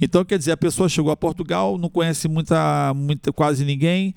Então, 0.01 0.25
quer 0.25 0.39
dizer, 0.39 0.53
a 0.53 0.57
pessoa 0.57 0.89
chegou 0.89 1.11
a 1.11 1.17
Portugal, 1.17 1.79
não 1.79 1.89
conhece 1.89 2.29
muita, 2.29 2.93
muita 2.95 3.33
quase 3.33 3.65
ninguém, 3.65 4.15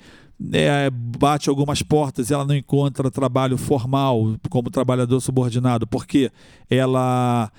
é, 0.52 0.90
bate 0.90 1.48
algumas 1.48 1.82
portas, 1.82 2.30
ela 2.30 2.44
não 2.44 2.54
encontra 2.54 3.10
trabalho 3.10 3.56
formal 3.56 4.36
como 4.48 4.70
trabalhador 4.70 5.20
subordinado, 5.20 5.86
porque 5.86 6.30
ela 6.68 7.50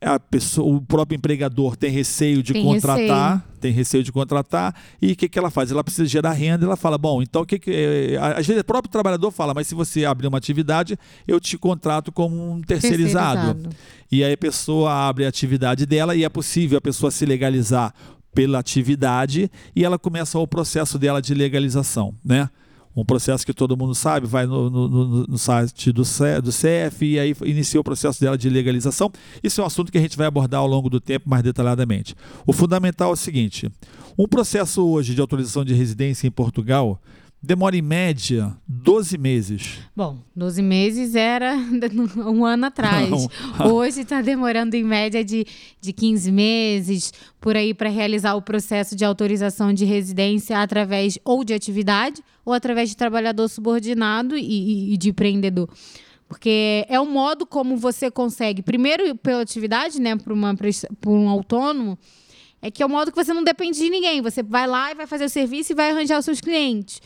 a 0.00 0.18
pessoa, 0.18 0.76
o 0.76 0.80
próprio 0.80 1.16
empregador 1.16 1.76
tem 1.76 1.90
receio 1.90 2.42
de 2.42 2.52
tem 2.52 2.62
contratar, 2.62 3.38
receio. 3.38 3.60
tem 3.60 3.72
receio 3.72 4.04
de 4.04 4.12
contratar, 4.12 4.74
e 5.02 5.12
o 5.12 5.16
que, 5.16 5.28
que 5.28 5.38
ela 5.38 5.50
faz? 5.50 5.72
Ela 5.72 5.82
precisa 5.82 6.06
gerar 6.06 6.32
renda, 6.32 6.64
ela 6.64 6.76
fala, 6.76 6.96
bom, 6.96 7.20
então 7.20 7.42
o 7.42 7.46
que, 7.46 7.58
que 7.58 7.70
é, 7.70 8.16
às 8.16 8.46
vezes 8.46 8.60
o 8.60 8.64
próprio 8.64 8.90
trabalhador 8.90 9.30
fala, 9.30 9.52
mas 9.52 9.66
se 9.66 9.74
você 9.74 10.04
abrir 10.04 10.28
uma 10.28 10.38
atividade, 10.38 10.96
eu 11.26 11.40
te 11.40 11.58
contrato 11.58 12.12
como 12.12 12.52
um 12.52 12.62
terceirizado. 12.62 13.54
terceirizado. 13.54 13.76
E 14.10 14.22
aí 14.22 14.32
a 14.32 14.38
pessoa 14.38 15.08
abre 15.08 15.24
a 15.24 15.28
atividade 15.28 15.84
dela 15.84 16.14
e 16.14 16.24
é 16.24 16.28
possível 16.28 16.78
a 16.78 16.80
pessoa 16.80 17.10
se 17.10 17.26
legalizar 17.26 17.92
pela 18.32 18.60
atividade 18.60 19.50
e 19.74 19.84
ela 19.84 19.98
começa 19.98 20.38
o 20.38 20.46
processo 20.46 20.98
dela 20.98 21.20
de 21.20 21.34
legalização, 21.34 22.14
né? 22.24 22.48
Um 23.00 23.04
processo 23.04 23.46
que 23.46 23.52
todo 23.52 23.76
mundo 23.76 23.94
sabe, 23.94 24.26
vai 24.26 24.46
no, 24.46 24.68
no, 24.68 24.88
no, 24.88 25.26
no 25.26 25.38
site 25.38 25.92
do, 25.92 26.02
do 26.42 26.52
CEF 26.52 27.04
e 27.04 27.18
aí 27.18 27.34
inicia 27.44 27.80
o 27.80 27.84
processo 27.84 28.20
dela 28.20 28.36
de 28.36 28.50
legalização. 28.50 29.10
Isso 29.42 29.60
é 29.60 29.64
um 29.64 29.66
assunto 29.66 29.92
que 29.92 29.98
a 29.98 30.00
gente 30.00 30.16
vai 30.16 30.26
abordar 30.26 30.60
ao 30.60 30.66
longo 30.66 30.90
do 30.90 31.00
tempo 31.00 31.28
mais 31.28 31.42
detalhadamente. 31.42 32.14
O 32.46 32.52
fundamental 32.52 33.10
é 33.10 33.12
o 33.12 33.16
seguinte: 33.16 33.70
um 34.18 34.26
processo 34.26 34.84
hoje 34.84 35.14
de 35.14 35.20
autorização 35.20 35.64
de 35.64 35.74
residência 35.74 36.26
em 36.26 36.30
Portugal 36.30 37.00
demora 37.42 37.76
em 37.76 37.82
média 37.82 38.56
12 38.66 39.16
meses. 39.16 39.78
Bom, 39.94 40.18
12 40.34 40.60
meses 40.60 41.14
era 41.14 41.54
um 42.16 42.44
ano 42.44 42.66
atrás. 42.66 43.08
Não. 43.08 43.28
Hoje 43.72 44.00
está 44.00 44.20
demorando 44.20 44.74
em 44.74 44.84
média 44.84 45.24
de, 45.24 45.46
de 45.80 45.92
15 45.92 46.32
meses 46.32 47.12
por 47.40 47.56
aí 47.56 47.72
para 47.72 47.88
realizar 47.88 48.34
o 48.34 48.42
processo 48.42 48.96
de 48.96 49.04
autorização 49.04 49.72
de 49.72 49.84
residência 49.84 50.58
através 50.58 51.18
ou 51.24 51.44
de 51.44 51.54
atividade 51.54 52.22
ou 52.44 52.52
através 52.52 52.88
de 52.88 52.96
trabalhador 52.96 53.48
subordinado 53.48 54.36
e, 54.36 54.94
e 54.94 54.96
de 54.96 55.10
empreendedor. 55.10 55.68
Porque 56.26 56.84
é 56.90 57.00
o 57.00 57.06
modo 57.06 57.46
como 57.46 57.76
você 57.76 58.10
consegue, 58.10 58.60
primeiro 58.60 59.16
pela 59.16 59.40
atividade, 59.40 59.98
né, 59.98 60.14
por 60.16 60.32
um 61.12 61.28
autônomo, 61.28 61.98
é 62.60 62.70
que 62.70 62.82
é 62.82 62.86
o 62.86 62.88
modo 62.88 63.10
que 63.10 63.22
você 63.22 63.32
não 63.32 63.44
depende 63.44 63.78
de 63.78 63.88
ninguém. 63.88 64.20
Você 64.20 64.42
vai 64.42 64.66
lá 64.66 64.90
e 64.90 64.94
vai 64.94 65.06
fazer 65.06 65.24
o 65.24 65.28
serviço 65.28 65.72
e 65.72 65.74
vai 65.74 65.90
arranjar 65.90 66.18
os 66.18 66.24
seus 66.24 66.40
clientes. 66.40 67.00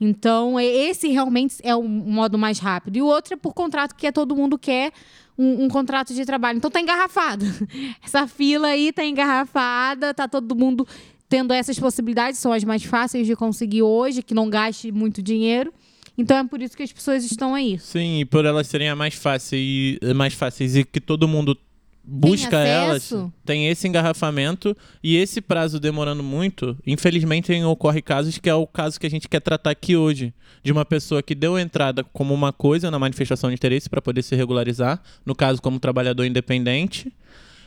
Então, 0.00 0.58
esse 0.58 1.08
realmente 1.08 1.56
é 1.62 1.74
o 1.76 1.82
modo 1.82 2.36
mais 2.36 2.58
rápido. 2.58 2.96
E 2.96 3.02
o 3.02 3.06
outro 3.06 3.34
é 3.34 3.36
por 3.36 3.54
contrato, 3.54 3.94
que 3.94 4.06
é 4.06 4.12
todo 4.12 4.34
mundo 4.34 4.58
quer 4.58 4.92
um, 5.38 5.64
um 5.64 5.68
contrato 5.68 6.12
de 6.12 6.24
trabalho. 6.24 6.56
Então, 6.56 6.70
tá 6.70 6.80
engarrafado. 6.80 7.44
Essa 8.04 8.26
fila 8.26 8.68
aí 8.68 8.92
tá 8.92 9.04
engarrafada, 9.04 10.12
tá 10.12 10.26
todo 10.26 10.56
mundo 10.56 10.86
tendo 11.28 11.52
essas 11.52 11.78
possibilidades, 11.78 12.38
são 12.38 12.52
as 12.52 12.62
mais 12.62 12.84
fáceis 12.84 13.26
de 13.26 13.34
conseguir 13.34 13.82
hoje, 13.82 14.22
que 14.22 14.34
não 14.34 14.50
gaste 14.50 14.92
muito 14.92 15.22
dinheiro. 15.22 15.72
Então 16.16 16.36
é 16.36 16.44
por 16.44 16.60
isso 16.60 16.76
que 16.76 16.82
as 16.82 16.92
pessoas 16.92 17.24
estão 17.24 17.54
aí. 17.54 17.78
Sim, 17.78 18.20
e 18.20 18.24
por 18.26 18.44
elas 18.44 18.66
serem 18.66 18.94
mais 18.94 19.14
fáceis, 19.14 19.98
mais 20.14 20.34
fáceis 20.34 20.76
e 20.76 20.84
que 20.84 21.00
todo 21.00 21.26
mundo 21.26 21.56
busca 22.04 22.50
Tem 22.50 22.70
elas, 22.70 23.02
tem 23.44 23.68
esse 23.68 23.86
engarrafamento 23.86 24.76
e 25.02 25.16
esse 25.16 25.40
prazo 25.40 25.78
demorando 25.78 26.22
muito, 26.22 26.76
infelizmente 26.86 27.52
ocorre 27.64 28.02
casos 28.02 28.38
que 28.38 28.48
é 28.50 28.54
o 28.54 28.66
caso 28.66 28.98
que 28.98 29.06
a 29.06 29.10
gente 29.10 29.28
quer 29.28 29.40
tratar 29.40 29.70
aqui 29.70 29.96
hoje, 29.96 30.34
de 30.62 30.72
uma 30.72 30.84
pessoa 30.84 31.22
que 31.22 31.34
deu 31.34 31.58
entrada 31.58 32.02
como 32.04 32.34
uma 32.34 32.52
coisa 32.52 32.90
na 32.90 32.98
manifestação 32.98 33.50
de 33.50 33.54
interesse 33.54 33.88
para 33.88 34.02
poder 34.02 34.22
se 34.22 34.34
regularizar, 34.34 35.00
no 35.24 35.34
caso 35.34 35.62
como 35.62 35.78
trabalhador 35.78 36.24
independente, 36.24 37.12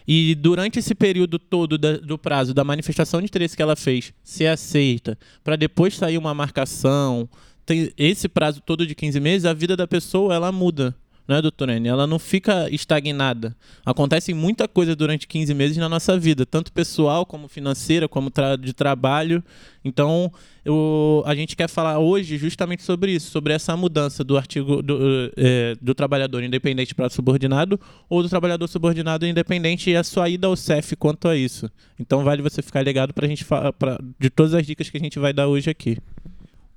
e 0.07 0.35
durante 0.35 0.77
esse 0.79 0.93
período 0.93 1.39
todo 1.39 1.77
da- 1.77 1.97
do 1.97 2.17
prazo 2.17 2.53
da 2.53 2.63
manifestação 2.63 3.19
de 3.21 3.25
interesse 3.25 3.55
que 3.55 3.61
ela 3.61 3.75
fez 3.75 4.13
ser 4.23 4.47
aceita, 4.47 5.17
para 5.43 5.55
depois 5.55 5.95
sair 5.95 6.17
uma 6.17 6.33
marcação, 6.33 7.27
tem 7.65 7.91
esse 7.97 8.27
prazo 8.27 8.61
todo 8.61 8.85
de 8.85 8.93
15 8.93 9.19
meses, 9.19 9.45
a 9.45 9.53
vida 9.53 9.75
da 9.75 9.87
pessoa 9.87 10.35
ela 10.35 10.51
muda. 10.51 10.95
Né, 11.27 11.41
doutor 11.41 11.69
N? 11.69 11.87
Ela 11.87 12.05
não 12.05 12.19
fica 12.19 12.69
estagnada. 12.69 13.55
Acontece 13.83 14.31
muita 14.31 14.67
coisa 14.67 14.95
durante 14.95 15.27
15 15.27 15.55
meses 15.55 15.75
na 15.77 15.89
nossa 15.89 16.19
vida, 16.19 16.45
tanto 16.45 16.71
pessoal 16.71 17.25
como 17.25 17.47
financeira, 17.47 18.07
como 18.07 18.29
tra- 18.29 18.55
de 18.55 18.73
trabalho. 18.73 19.43
Então, 19.83 20.31
eu- 20.63 21.23
a 21.25 21.33
gente 21.33 21.55
quer 21.55 21.67
falar 21.67 21.97
hoje 21.97 22.37
justamente 22.37 22.83
sobre 22.83 23.11
isso, 23.11 23.31
sobre 23.31 23.53
essa 23.53 23.75
mudança 23.75 24.23
do 24.23 24.37
artigo 24.37 24.83
do, 24.83 25.31
eh, 25.35 25.75
do 25.81 25.95
trabalhador 25.95 26.43
independente 26.43 26.93
para 26.93 27.09
subordinado 27.09 27.79
ou 28.07 28.21
do 28.21 28.29
trabalhador 28.29 28.67
subordinado 28.67 29.25
independente 29.25 29.89
e 29.89 29.95
a 29.95 30.03
sua 30.03 30.29
ida 30.29 30.45
ao 30.45 30.55
CEF 30.55 30.95
quanto 30.95 31.27
a 31.27 31.35
isso. 31.35 31.67
Então, 31.99 32.23
vale 32.23 32.43
você 32.43 32.61
ficar 32.61 32.83
ligado 32.83 33.15
para 33.15 33.25
a 33.25 33.29
gente 33.29 33.43
pra- 33.43 33.73
de 34.19 34.29
todas 34.29 34.53
as 34.53 34.63
dicas 34.65 34.91
que 34.91 34.97
a 34.97 34.99
gente 35.01 35.17
vai 35.17 35.33
dar 35.33 35.47
hoje 35.47 35.71
aqui. 35.71 35.97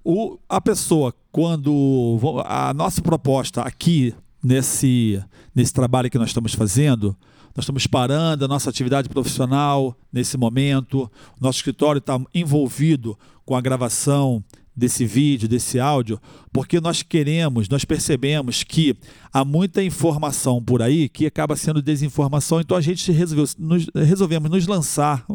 O, 0.02 0.38
a 0.48 0.58
pessoa, 0.58 1.12
quando. 1.30 2.18
A 2.46 2.72
nossa 2.72 3.02
proposta 3.02 3.60
aqui, 3.60 4.14
nesse, 4.42 5.22
nesse 5.54 5.72
trabalho 5.72 6.10
que 6.10 6.18
nós 6.18 6.28
estamos 6.28 6.54
fazendo, 6.54 7.16
nós 7.54 7.64
estamos 7.64 7.86
parando 7.86 8.44
a 8.44 8.48
nossa 8.48 8.70
atividade 8.70 9.08
profissional 9.08 9.96
nesse 10.12 10.36
momento. 10.36 11.10
Nosso 11.40 11.58
escritório 11.58 11.98
está 11.98 12.20
envolvido 12.34 13.18
com 13.44 13.56
a 13.56 13.60
gravação 13.60 14.44
desse 14.78 15.04
vídeo, 15.04 15.48
desse 15.48 15.80
áudio, 15.80 16.20
porque 16.52 16.80
nós 16.80 17.02
queremos, 17.02 17.68
nós 17.68 17.84
percebemos 17.84 18.62
que 18.62 18.96
há 19.32 19.44
muita 19.44 19.82
informação 19.82 20.62
por 20.62 20.80
aí 20.80 21.08
que 21.08 21.26
acaba 21.26 21.56
sendo 21.56 21.82
desinformação, 21.82 22.60
então 22.60 22.76
a 22.76 22.80
gente 22.80 23.10
resolveu, 23.10 23.44
nos, 23.58 23.86
resolvemos 23.92 24.48
nos 24.48 24.68
lançar 24.68 25.26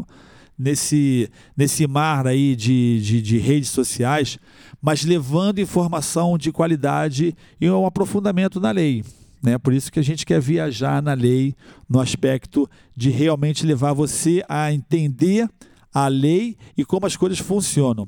nesse, 0.63 1.29
nesse 1.57 1.85
mar 1.85 2.25
aí 2.25 2.55
de, 2.55 3.01
de, 3.01 3.21
de 3.21 3.37
redes 3.37 3.69
sociais, 3.69 4.39
mas 4.81 5.03
levando 5.03 5.59
informação 5.59 6.37
de 6.37 6.53
qualidade 6.53 7.35
e 7.59 7.69
um 7.69 7.85
aprofundamento 7.85 8.61
na 8.61 8.71
lei. 8.71 9.03
Né? 9.41 9.57
Por 9.57 9.73
isso 9.73 9.91
que 9.91 9.99
a 9.99 10.03
gente 10.03 10.25
quer 10.25 10.39
viajar 10.39 11.01
na 11.01 11.13
lei 11.13 11.53
no 11.89 11.99
aspecto 11.99 12.69
de 12.95 13.09
realmente 13.09 13.65
levar 13.65 13.91
você 13.91 14.41
a 14.47 14.71
entender 14.71 15.49
a 15.93 16.07
lei 16.07 16.55
e 16.77 16.85
como 16.85 17.05
as 17.05 17.17
coisas 17.17 17.39
funcionam. 17.39 18.07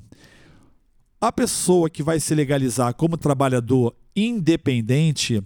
A 1.19 1.33
pessoa 1.33 1.89
que 1.89 2.01
vai 2.01 2.21
se 2.21 2.33
legalizar 2.33 2.93
como 2.93 3.17
trabalhador 3.17 3.93
independente, 4.15 5.43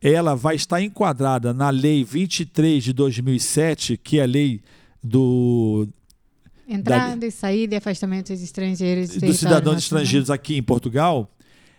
ela 0.00 0.36
vai 0.36 0.54
estar 0.54 0.80
enquadrada 0.80 1.52
na 1.52 1.70
Lei 1.70 2.04
23 2.04 2.84
de 2.84 2.92
2007, 2.92 3.96
que 3.96 4.20
é 4.20 4.22
a 4.22 4.26
lei 4.26 4.60
do, 5.02 5.88
Entrada 6.68 7.24
e 7.24 7.30
saída 7.30 7.74
e 7.74 7.78
afastamento 7.78 8.32
dos 8.32 8.42
estrangeiros. 8.42 9.10
do 9.10 9.26
dos 9.26 9.38
cidadãos 9.38 9.74
nacional. 9.74 9.78
estrangeiros 9.78 10.30
aqui 10.30 10.56
em 10.56 10.62
Portugal, 10.62 11.30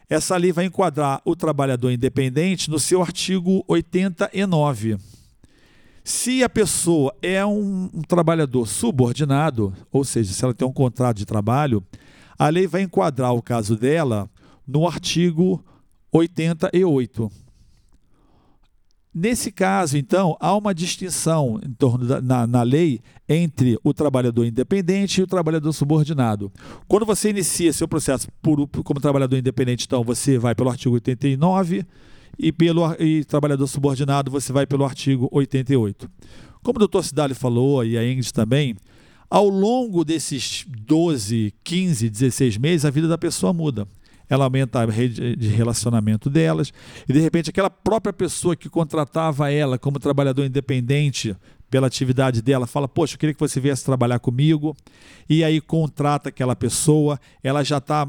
essa 0.09 0.37
lei 0.37 0.51
vai 0.51 0.65
enquadrar 0.65 1.21
o 1.25 1.35
trabalhador 1.35 1.91
independente 1.91 2.69
no 2.69 2.79
seu 2.79 3.01
artigo 3.01 3.63
89. 3.67 4.97
Se 6.03 6.41
a 6.41 6.47
pessoa 6.47 7.13
é 7.21 7.45
um, 7.45 7.89
um 7.93 8.01
trabalhador 8.01 8.65
subordinado, 8.65 9.73
ou 9.91 10.05
seja, 10.05 10.31
se 10.31 10.41
ela 10.41 10.53
tem 10.53 10.65
um 10.65 10.71
contrato 10.71 11.17
de 11.17 11.25
trabalho, 11.25 11.83
a 12.39 12.47
lei 12.47 12.65
vai 12.65 12.81
enquadrar 12.81 13.33
o 13.33 13.41
caso 13.41 13.75
dela 13.75 14.29
no 14.65 14.87
artigo 14.87 15.61
88. 16.13 17.29
Nesse 19.19 19.51
caso, 19.51 19.97
então, 19.97 20.37
há 20.39 20.55
uma 20.55 20.75
distinção 20.75 21.59
em 21.65 21.71
torno 21.71 22.05
da, 22.05 22.21
na, 22.21 22.45
na 22.45 22.61
lei 22.61 23.01
entre 23.27 23.75
o 23.83 23.91
trabalhador 23.91 24.45
independente 24.45 25.19
e 25.19 25.23
o 25.23 25.27
trabalhador 25.27 25.73
subordinado. 25.73 26.51
Quando 26.87 27.03
você 27.03 27.31
inicia 27.31 27.73
seu 27.73 27.87
processo 27.87 28.27
por, 28.43 28.67
como 28.67 28.99
trabalhador 28.99 29.35
independente, 29.35 29.85
então 29.87 30.03
você 30.03 30.37
vai 30.37 30.53
pelo 30.53 30.69
artigo 30.69 30.93
89 30.93 31.83
e 32.37 32.51
pelo 32.51 32.93
e 32.99 33.25
trabalhador 33.25 33.65
subordinado 33.65 34.29
você 34.29 34.53
vai 34.53 34.67
pelo 34.67 34.85
artigo 34.85 35.27
88. 35.31 36.07
Como 36.61 36.75
o 36.75 36.79
doutor 36.79 37.03
Cidali 37.03 37.33
falou 37.33 37.83
e 37.83 37.97
a 37.97 38.07
Ingrid 38.07 38.31
também, 38.31 38.75
ao 39.27 39.49
longo 39.49 40.05
desses 40.05 40.63
12, 40.67 41.55
15, 41.63 42.07
16 42.07 42.57
meses, 42.57 42.85
a 42.85 42.91
vida 42.91 43.07
da 43.07 43.17
pessoa 43.17 43.51
muda. 43.51 43.87
Ela 44.29 44.45
aumenta 44.45 44.81
a 44.81 44.85
rede 44.85 45.35
de 45.35 45.47
relacionamento 45.47 46.29
delas, 46.29 46.73
e 47.07 47.13
de 47.13 47.19
repente 47.19 47.49
aquela 47.49 47.69
própria 47.69 48.13
pessoa 48.13 48.55
que 48.55 48.69
contratava 48.69 49.51
ela 49.51 49.77
como 49.77 49.99
trabalhador 49.99 50.45
independente 50.45 51.35
pela 51.69 51.87
atividade 51.87 52.41
dela, 52.41 52.65
fala: 52.65 52.87
Poxa, 52.87 53.15
eu 53.15 53.19
queria 53.19 53.33
que 53.33 53.39
você 53.39 53.59
viesse 53.59 53.83
trabalhar 53.83 54.19
comigo. 54.19 54.75
E 55.29 55.43
aí 55.43 55.59
contrata 55.59 56.29
aquela 56.29 56.55
pessoa, 56.55 57.19
ela 57.43 57.63
já 57.63 57.77
está 57.77 58.07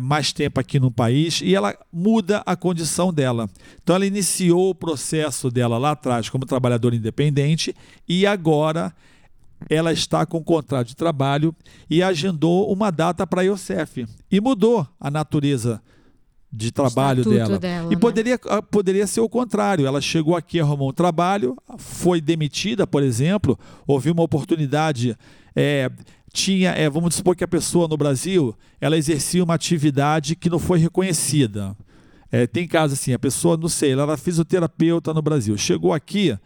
mais 0.00 0.32
tempo 0.32 0.58
aqui 0.58 0.80
no 0.80 0.90
país 0.90 1.40
e 1.40 1.54
ela 1.54 1.76
muda 1.92 2.42
a 2.44 2.56
condição 2.56 3.12
dela. 3.12 3.48
Então 3.82 3.94
ela 3.94 4.04
iniciou 4.06 4.70
o 4.70 4.74
processo 4.74 5.50
dela 5.50 5.78
lá 5.78 5.92
atrás 5.92 6.28
como 6.28 6.44
trabalhadora 6.44 6.96
independente 6.96 7.74
e 8.08 8.26
agora 8.26 8.92
ela 9.68 9.92
está 9.92 10.24
com 10.26 10.42
contrato 10.42 10.88
de 10.88 10.96
trabalho 10.96 11.54
e 11.88 12.02
agendou 12.02 12.72
uma 12.72 12.90
data 12.90 13.26
para 13.26 13.42
a 13.42 13.44
IOCEF. 13.44 14.06
E 14.30 14.40
mudou 14.40 14.86
a 15.00 15.10
natureza 15.10 15.82
de 16.52 16.70
trabalho 16.70 17.24
dela. 17.24 17.58
dela, 17.58 17.86
e 17.92 17.94
né? 17.94 18.00
poderia, 18.00 18.40
ah, 18.48 18.62
poderia 18.62 19.06
ser 19.06 19.20
o 19.20 19.28
contrário. 19.28 19.86
Ela 19.86 20.00
chegou 20.00 20.36
aqui, 20.36 20.60
arrumou 20.60 20.90
um 20.90 20.92
trabalho, 20.92 21.56
foi 21.76 22.20
demitida, 22.20 22.86
por 22.86 23.02
exemplo, 23.02 23.58
houve 23.86 24.10
uma 24.10 24.22
oportunidade. 24.22 25.16
é, 25.54 25.90
tinha, 26.32 26.70
é, 26.72 26.88
vamos 26.90 27.14
supor 27.14 27.34
que 27.34 27.42
a 27.42 27.48
pessoa 27.48 27.88
no 27.88 27.96
Brasil 27.96 28.54
ela 28.78 28.96
exercia 28.96 29.42
uma 29.42 29.54
atividade 29.54 30.36
que 30.36 30.50
não 30.50 30.58
foi 30.58 30.78
reconhecida. 30.78 31.74
É, 32.30 32.46
tem 32.46 32.68
casos 32.68 32.98
assim, 32.98 33.14
a 33.14 33.18
pessoa, 33.18 33.56
não 33.56 33.68
sei, 33.68 33.92
ela 33.92 34.02
era 34.02 34.16
fisioterapeuta 34.18 35.14
no 35.14 35.22
Brasil. 35.22 35.56
Chegou 35.56 35.94
aqui, 35.94 36.36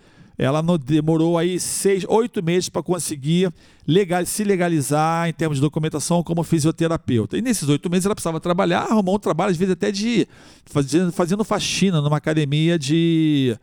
ela 0.40 0.62
demorou 0.78 1.36
aí 1.36 1.60
seis, 1.60 2.04
oito 2.08 2.42
meses 2.42 2.70
para 2.70 2.82
conseguir 2.82 3.52
legal, 3.86 4.24
se 4.24 4.42
legalizar 4.42 5.28
em 5.28 5.32
termos 5.34 5.58
de 5.58 5.60
documentação 5.60 6.22
como 6.22 6.42
fisioterapeuta. 6.42 7.36
E 7.36 7.42
nesses 7.42 7.68
oito 7.68 7.90
meses 7.90 8.06
ela 8.06 8.14
precisava 8.14 8.40
trabalhar, 8.40 8.84
arrumou 8.84 9.16
um 9.16 9.18
trabalho, 9.18 9.50
às 9.50 9.56
vezes 9.58 9.72
até 9.72 9.92
de 9.92 10.26
fazendo, 10.64 11.12
fazendo 11.12 11.44
faxina 11.44 12.00
numa 12.00 12.16
academia 12.16 12.78
de. 12.78 13.54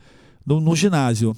no, 0.46 0.62
no 0.62 0.76
ginásio. 0.76 1.36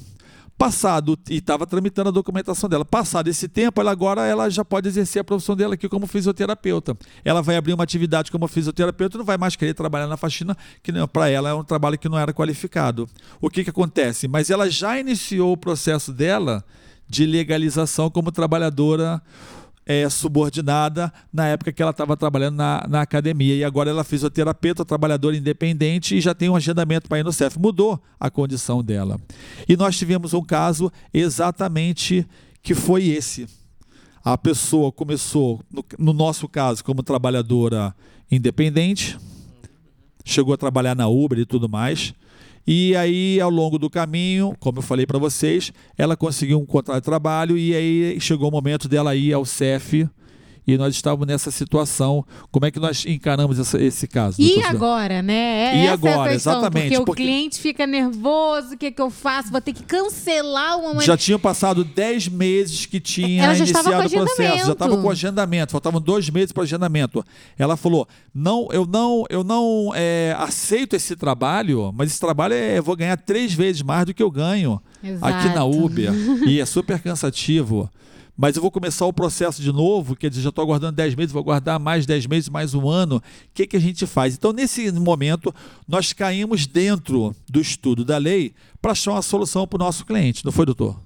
Passado, 0.59 1.17
e 1.29 1.37
estava 1.37 1.65
tramitando 1.65 2.09
a 2.09 2.11
documentação 2.11 2.69
dela. 2.69 2.83
Passado 2.83 3.29
esse 3.29 3.47
tempo, 3.47 3.79
ela 3.79 3.91
agora 3.91 4.25
ela 4.25 4.49
já 4.49 4.65
pode 4.65 4.89
exercer 4.89 5.21
a 5.21 5.23
profissão 5.23 5.55
dela 5.55 5.75
aqui 5.75 5.87
como 5.87 6.05
fisioterapeuta. 6.05 6.97
Ela 7.23 7.41
vai 7.41 7.55
abrir 7.55 7.73
uma 7.73 7.85
atividade 7.85 8.29
como 8.29 8.45
fisioterapeuta 8.45 9.17
não 9.17 9.23
vai 9.23 9.37
mais 9.37 9.55
querer 9.55 9.73
trabalhar 9.73 10.07
na 10.07 10.17
faxina, 10.17 10.57
que 10.83 10.91
para 11.13 11.29
ela 11.29 11.47
é 11.47 11.53
um 11.53 11.63
trabalho 11.63 11.97
que 11.97 12.09
não 12.09 12.19
era 12.19 12.33
qualificado. 12.33 13.07
O 13.39 13.49
que, 13.49 13.63
que 13.63 13.69
acontece? 13.69 14.27
Mas 14.27 14.49
ela 14.49 14.69
já 14.69 14.99
iniciou 14.99 15.53
o 15.53 15.57
processo 15.57 16.11
dela 16.11 16.61
de 17.07 17.25
legalização 17.25 18.09
como 18.09 18.29
trabalhadora 18.29 19.21
é, 19.89 20.07
subordinada 20.07 21.11
na 21.33 21.47
época 21.47 21.71
que 21.71 21.81
ela 21.81 21.89
estava 21.89 22.15
trabalhando 22.15 22.57
na, 22.57 22.85
na 22.87 23.01
academia. 23.01 23.55
E 23.55 23.63
agora 23.63 23.89
ela 23.89 24.01
é 24.01 24.03
fisioterapeuta, 24.03 24.85
trabalhadora 24.85 25.35
independente 25.35 26.15
e 26.15 26.21
já 26.21 26.35
tem 26.35 26.47
um 26.47 26.55
agendamento 26.55 27.09
para 27.09 27.17
ir 27.17 27.23
no 27.23 27.33
CEF. 27.33 27.57
Mudou 27.57 27.99
a 28.19 28.29
condição 28.29 28.83
dela. 28.83 29.19
E 29.67 29.75
nós 29.75 29.97
tivemos 29.97 30.31
um 30.35 30.43
caso 30.43 30.91
exatamente 31.11 32.23
que 32.61 32.75
foi 32.75 33.07
esse. 33.07 33.47
A 34.23 34.37
pessoa 34.37 34.91
começou, 34.91 35.59
no, 35.71 35.83
no 35.97 36.13
nosso 36.13 36.47
caso, 36.47 36.83
como 36.83 37.01
trabalhadora 37.01 37.95
independente, 38.29 39.17
chegou 40.23 40.53
a 40.53 40.57
trabalhar 40.57 40.95
na 40.95 41.07
Uber 41.07 41.39
e 41.39 41.45
tudo 41.47 41.67
mais. 41.67 42.13
E 42.65 42.95
aí, 42.95 43.39
ao 43.39 43.49
longo 43.49 43.79
do 43.79 43.89
caminho, 43.89 44.55
como 44.59 44.79
eu 44.79 44.83
falei 44.83 45.05
para 45.05 45.17
vocês, 45.17 45.71
ela 45.97 46.15
conseguiu 46.15 46.59
um 46.59 46.65
contrato 46.65 47.01
de 47.01 47.05
trabalho 47.05 47.57
e 47.57 47.75
aí 47.75 48.17
chegou 48.19 48.49
o 48.49 48.51
momento 48.51 48.87
dela 48.87 49.15
ir 49.15 49.33
ao 49.33 49.45
CEF 49.45 50.07
e 50.65 50.77
nós 50.77 50.95
estávamos 50.95 51.27
nessa 51.27 51.51
situação. 51.51 52.25
Como 52.51 52.65
é 52.65 52.71
que 52.71 52.79
nós 52.79 53.05
encaramos 53.05 53.59
essa, 53.59 53.81
esse 53.81 54.07
caso? 54.07 54.41
E 54.41 54.61
agora, 54.63 55.21
né? 55.21 55.33
É 55.33 55.85
e 55.85 55.87
agora, 55.87 56.29
é 56.29 56.33
questão, 56.33 56.53
exatamente. 56.53 56.89
Porque, 56.89 57.05
porque, 57.05 57.23
o 57.23 57.25
cliente 57.25 57.59
fica 57.59 57.87
nervoso, 57.87 58.75
o 58.75 58.77
que, 58.77 58.91
que 58.91 59.01
eu 59.01 59.09
faço? 59.09 59.51
Vou 59.51 59.61
ter 59.61 59.73
que 59.73 59.83
cancelar 59.83 60.77
uma. 60.79 61.01
Já 61.01 61.17
tinham 61.17 61.39
passado 61.39 61.83
10 61.83 62.27
meses 62.29 62.85
que 62.85 62.99
tinha 62.99 63.43
Ela 63.43 63.55
já 63.55 63.63
iniciado 63.63 63.89
o 63.89 64.09
processo, 64.09 64.65
já 64.67 64.73
estava 64.73 64.97
com 64.97 65.09
agendamento, 65.09 65.71
faltavam 65.71 65.99
dois 65.99 66.29
meses 66.29 66.51
para 66.51 66.61
o 66.61 66.63
agendamento. 66.63 67.25
Ela 67.57 67.75
falou: 67.75 68.07
não, 68.33 68.67
eu 68.71 68.85
não, 68.85 69.25
eu 69.29 69.43
não 69.43 69.91
é, 69.95 70.35
aceito 70.37 70.95
esse 70.95 71.15
trabalho, 71.15 71.91
mas 71.93 72.11
esse 72.11 72.19
trabalho 72.19 72.53
é, 72.53 72.77
eu 72.77 72.83
vou 72.83 72.95
ganhar 72.95 73.17
três 73.17 73.53
vezes 73.53 73.81
mais 73.81 74.05
do 74.05 74.13
que 74.13 74.21
eu 74.21 74.31
ganho 74.31 74.81
Exato. 75.03 75.33
aqui 75.33 75.49
na 75.49 75.63
Uber. 75.63 76.11
e 76.47 76.59
é 76.59 76.65
super 76.65 76.99
cansativo 76.99 77.89
mas 78.41 78.55
eu 78.55 78.61
vou 78.61 78.71
começar 78.71 79.05
o 79.05 79.11
processo 79.11 79.61
de 79.61 79.69
novo, 79.69 80.15
quer 80.15 80.29
dizer, 80.29 80.43
já 80.43 80.47
estou 80.47 80.63
aguardando 80.63 80.93
10 80.93 81.13
meses, 81.13 81.33
vou 81.33 81.41
aguardar 81.41 81.77
mais 81.77 82.05
10 82.05 82.25
meses, 82.25 82.47
mais 82.47 82.73
um 82.73 82.87
ano. 82.87 83.17
O 83.17 83.21
que, 83.53 83.67
que 83.67 83.75
a 83.75 83.81
gente 83.81 84.07
faz? 84.07 84.33
Então, 84.33 84.53
nesse 84.53 84.89
momento, 84.93 85.53
nós 85.85 86.13
caímos 86.13 86.65
dentro 86.65 87.35
do 87.49 87.59
estudo 87.59 88.05
da 88.05 88.17
lei 88.17 88.53
para 88.81 88.93
achar 88.93 89.11
uma 89.11 89.21
solução 89.21 89.67
para 89.67 89.75
o 89.75 89.79
nosso 89.79 90.05
cliente, 90.05 90.45
não 90.45 90.53
foi, 90.53 90.65
doutor? 90.65 90.97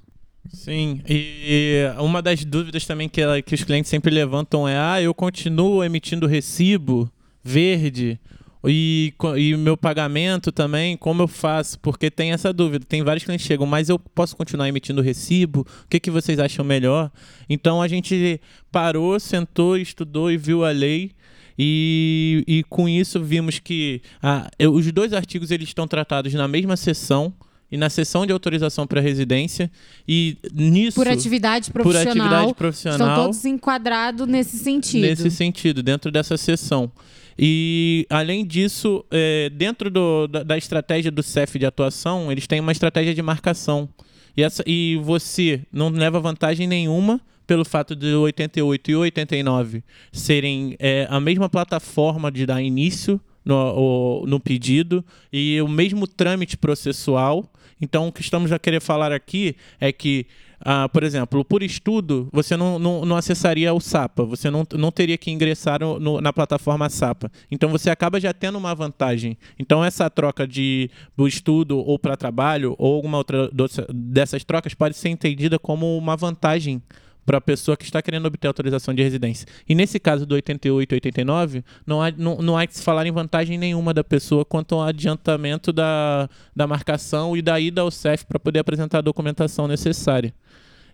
Sim, 0.48 1.02
e 1.10 1.82
uma 1.98 2.22
das 2.22 2.46
dúvidas 2.46 2.86
também 2.86 3.10
que, 3.10 3.24
que 3.42 3.56
os 3.56 3.64
clientes 3.64 3.90
sempre 3.90 4.14
levantam 4.14 4.68
é: 4.68 4.78
ah, 4.78 5.02
eu 5.02 5.12
continuo 5.12 5.84
emitindo 5.84 6.28
recibo 6.28 7.10
verde 7.44 8.20
e, 8.66 9.14
e 9.38 9.58
meu 9.58 9.76
pagamento 9.76 10.52
também, 10.52 10.96
como 10.96 11.22
eu 11.22 11.28
faço? 11.28 11.78
Porque 11.80 12.10
tem 12.10 12.32
essa 12.32 12.54
dúvida. 12.54 12.86
Tem 12.88 13.04
vários 13.04 13.26
clientes 13.26 13.46
que 13.46 13.54
chegam, 13.54 13.66
mas 13.66 13.90
eu 13.90 14.00
posso 14.00 14.36
continuar 14.38 14.70
emitindo 14.70 15.02
recibo? 15.02 15.62
O 15.62 15.88
que, 15.90 16.00
que 16.00 16.10
vocês 16.10 16.40
acham 16.40 16.64
melhor? 16.64 17.12
Então 17.50 17.82
a 17.82 17.88
gente 17.88 18.40
parou, 18.72 19.20
sentou, 19.20 19.78
estudou 19.78 20.32
e 20.32 20.38
viu 20.38 20.64
a 20.64 20.72
lei. 20.72 21.12
E, 21.60 22.44
e 22.48 22.64
com 22.64 22.90
isso 22.90 23.22
vimos 23.22 23.60
que 23.60 24.02
ah, 24.22 24.50
os 24.72 24.92
dois 24.92 25.14
artigos 25.14 25.52
eles 25.52 25.68
estão 25.68 25.88
tratados 25.88 26.34
na 26.34 26.48
mesma 26.48 26.76
sessão 26.76 27.34
e 27.72 27.78
na 27.78 27.90
sessão 27.90 28.26
de 28.26 28.32
autorização 28.32 28.88
para 28.88 29.02
residência 29.02 29.72
e 30.08 30.38
nisso 30.54 30.96
por 30.96 31.08
atividade 31.08 31.72
profissional, 31.72 32.06
por 32.06 32.10
atividade 32.10 32.54
profissional 32.54 33.08
estão 33.08 33.24
todos 33.24 33.46
enquadrados 33.46 34.28
nesse 34.28 34.58
sentido 34.58 35.02
nesse 35.02 35.32
sentido 35.32 35.82
dentro 35.82 36.12
dessa 36.12 36.38
sessão 36.38 36.92
e, 37.38 38.06
além 38.10 38.46
disso, 38.46 39.06
é, 39.12 39.50
dentro 39.50 39.90
do, 39.90 40.28
da, 40.28 40.44
da, 40.44 40.58
estratégia 40.58 41.12
do 41.12 41.24
CEF 41.24 41.58
de 41.58 41.66
atuação, 41.66 42.32
eles 42.32 42.48
têm 42.48 42.60
uma 42.60 42.72
estratégia 42.72 43.14
de 43.14 43.22
marcação. 43.22 43.90
E, 44.36 44.44
essa, 44.44 44.64
e 44.66 45.00
você 45.04 45.62
não 45.72 45.90
leva 45.90 46.20
vantagem 46.20 46.68
nenhuma 46.68 47.20
pelo 47.46 47.66
fato 47.66 47.96
de 47.96 48.14
88 48.14 48.92
e 48.92 48.96
89 48.96 49.84
serem 50.12 50.76
é, 50.80 51.08
a 51.10 51.20
mesma 51.20 51.50
plataforma 51.50 52.32
de 52.32 52.46
dar 52.46 52.62
início 52.62 53.20
no, 53.44 54.26
no 54.26 54.40
pedido 54.40 55.04
e 55.32 55.62
o 55.62 55.68
mesmo 55.68 56.08
trâmite 56.08 56.58
processual. 56.58 57.52
Então, 57.82 58.08
o 58.08 58.12
que 58.12 58.22
estamos 58.22 58.52
a 58.52 58.60
querer 58.60 58.82
falar 58.82 59.12
aqui 59.12 59.56
é 59.80 59.92
que 59.92 60.26
ah, 60.66 60.88
por 60.88 61.04
exemplo, 61.04 61.44
por 61.44 61.62
estudo, 61.62 62.30
você 62.32 62.56
não, 62.56 62.80
não, 62.80 63.06
não, 63.06 63.18
acessaria 63.18 63.74
o 63.74 63.82
SAPA, 63.82 64.24
você 64.24 64.50
não, 64.50 64.66
não 64.74 64.92
teria 64.92 65.18
que 65.18 65.30
ingressar 65.30 65.82
no, 65.82 66.00
no, 66.00 66.22
na 66.22 66.32
plataforma 66.32 66.90
SAPA. 66.90 67.30
Então 67.52 67.70
você 67.70 67.90
acaba 67.90 68.20
já 68.20 68.34
tendo 68.34 68.58
uma 68.58 68.74
vantagem. 68.74 69.38
Então 69.60 69.84
essa 69.84 70.10
troca 70.10 70.48
de 70.48 70.90
do 71.18 71.28
estudo 71.28 71.78
ou 71.78 72.00
para 72.00 72.16
trabalho 72.16 72.76
ou 72.78 72.96
alguma 72.96 73.18
outra 73.18 73.50
dessas 73.94 74.44
trocas 74.46 74.74
pode 74.74 74.96
ser 74.96 75.10
entendida 75.10 75.60
como 75.60 75.98
uma 75.98 76.16
vantagem 76.16 76.82
para 77.26 77.38
a 77.38 77.42
pessoa 77.42 77.78
que 77.78 77.84
está 77.84 78.02
querendo 78.02 78.26
obter 78.26 78.48
autorização 78.48 78.94
de 78.94 79.02
residência. 79.04 79.48
E 79.68 79.76
nesse 79.76 80.00
caso 80.00 80.26
do 80.26 80.36
88 80.36 80.92
e 80.92 80.96
89, 80.96 81.64
não 81.86 82.02
há, 82.02 82.12
não, 82.12 82.38
não 82.38 82.58
há 82.58 82.68
que 82.68 82.76
se 82.76 82.84
falar 82.84 83.06
em 83.06 83.12
vantagem 83.12 83.58
nenhuma 83.58 83.94
da 83.94 84.04
pessoa 84.04 84.44
quanto 84.44 84.76
ao 84.76 84.82
adiantamento 84.82 85.72
da, 85.72 86.30
da 86.56 86.68
marcação 86.68 87.36
e 87.36 87.42
da 87.42 87.60
ida 87.60 87.82
ao 87.82 87.92
CEF 87.92 88.26
para 88.26 88.40
poder 88.40 88.60
apresentar 88.60 89.00
a 89.00 89.02
documentação 89.02 89.68
necessária. 89.68 90.34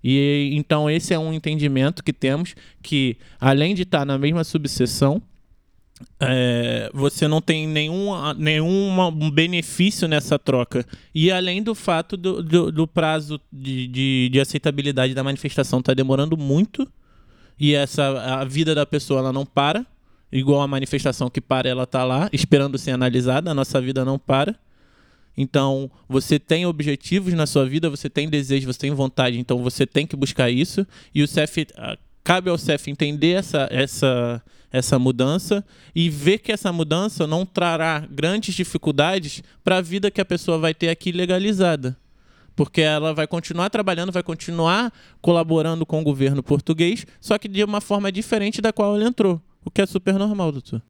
E 0.03 0.51
então 0.53 0.89
esse 0.89 1.13
é 1.13 1.19
um 1.19 1.33
entendimento 1.33 2.03
que 2.03 2.13
temos 2.13 2.55
que, 2.81 3.17
além 3.39 3.75
de 3.75 3.83
estar 3.83 4.05
na 4.05 4.17
mesma 4.17 4.43
subseção, 4.43 5.21
é, 6.19 6.89
você 6.93 7.27
não 7.27 7.41
tem 7.41 7.67
nenhum, 7.67 8.11
nenhum 8.37 9.31
benefício 9.31 10.07
nessa 10.07 10.37
troca. 10.37 10.85
E 11.13 11.31
além 11.31 11.63
do 11.63 11.73
fato 11.73 12.17
do, 12.17 12.43
do, 12.43 12.71
do 12.71 12.87
prazo 12.87 13.39
de, 13.51 13.87
de, 13.87 14.29
de, 14.29 14.39
aceitabilidade 14.39 15.13
da 15.13 15.23
manifestação 15.23 15.79
estar 15.79 15.91
tá 15.91 15.95
demorando 15.95 16.35
muito, 16.37 16.87
e 17.59 17.73
essa 17.73 18.39
a 18.39 18.45
vida 18.45 18.73
da 18.73 18.85
pessoa 18.85 19.19
ela 19.19 19.33
não 19.33 19.45
para, 19.45 19.85
igual 20.31 20.61
a 20.61 20.67
manifestação 20.67 21.29
que 21.29 21.41
para, 21.41 21.69
ela 21.69 21.83
está 21.83 22.03
lá, 22.03 22.29
esperando 22.31 22.77
ser 22.77 22.91
analisada, 22.91 23.51
a 23.51 23.53
nossa 23.53 23.79
vida 23.81 24.05
não 24.05 24.19
para. 24.19 24.55
Então, 25.38 25.89
você 26.07 26.38
tem 26.38 26.65
objetivos 26.65 27.33
na 27.33 27.47
sua 27.47 27.65
vida, 27.65 27.89
você 27.89 28.09
tem 28.09 28.29
desejo, 28.29 28.67
você 28.67 28.79
tem 28.79 28.91
vontade, 28.91 29.39
então 29.39 29.63
você 29.63 29.88
tem 29.88 30.05
que 30.05 30.15
buscar 30.15 30.49
isso. 30.49 30.85
E 31.15 31.23
o 31.23 31.27
CEF, 31.27 31.65
ah, 31.77 31.97
cabe 32.25 32.49
ao 32.49 32.57
CEF 32.57 32.91
entender 32.91 33.31
essa, 33.31 33.67
essa, 33.71 34.43
essa 34.71 34.99
mudança 34.99 35.65
e 35.95 36.10
ver 36.10 36.39
que 36.39 36.51
essa 36.51 36.71
mudança 36.71 37.25
não 37.25 37.45
trará 37.45 38.08
grandes 38.10 38.53
dificuldades 38.55 39.43
para 39.63 39.77
a 39.77 39.82
vida 39.82 40.12
que 40.12 40.21
a 40.21 40.25
pessoa 40.25 40.58
vai 40.58 40.73
ter 40.73 40.89
aqui 40.89 41.12
legalizada. 41.12 41.97
Porque 42.55 42.82
ela 42.82 43.13
vai 43.13 43.25
continuar 43.25 43.69
trabalhando, 43.69 44.12
vai 44.12 44.23
continuar 44.23 44.93
colaborando 45.21 45.86
com 45.86 46.01
o 46.01 46.03
governo 46.03 46.43
português, 46.43 47.05
só 47.21 47.38
que 47.38 47.47
de 47.47 47.63
uma 47.63 47.79
forma 47.79 48.12
diferente 48.12 48.62
da 48.62 48.73
qual 48.73 48.95
ela 48.95 49.05
entrou. 49.05 49.41
O 49.63 49.71
que 49.71 49.82
é 49.82 49.86
super 49.86 50.15
normal, 50.15 50.51
doutor. 50.51 50.82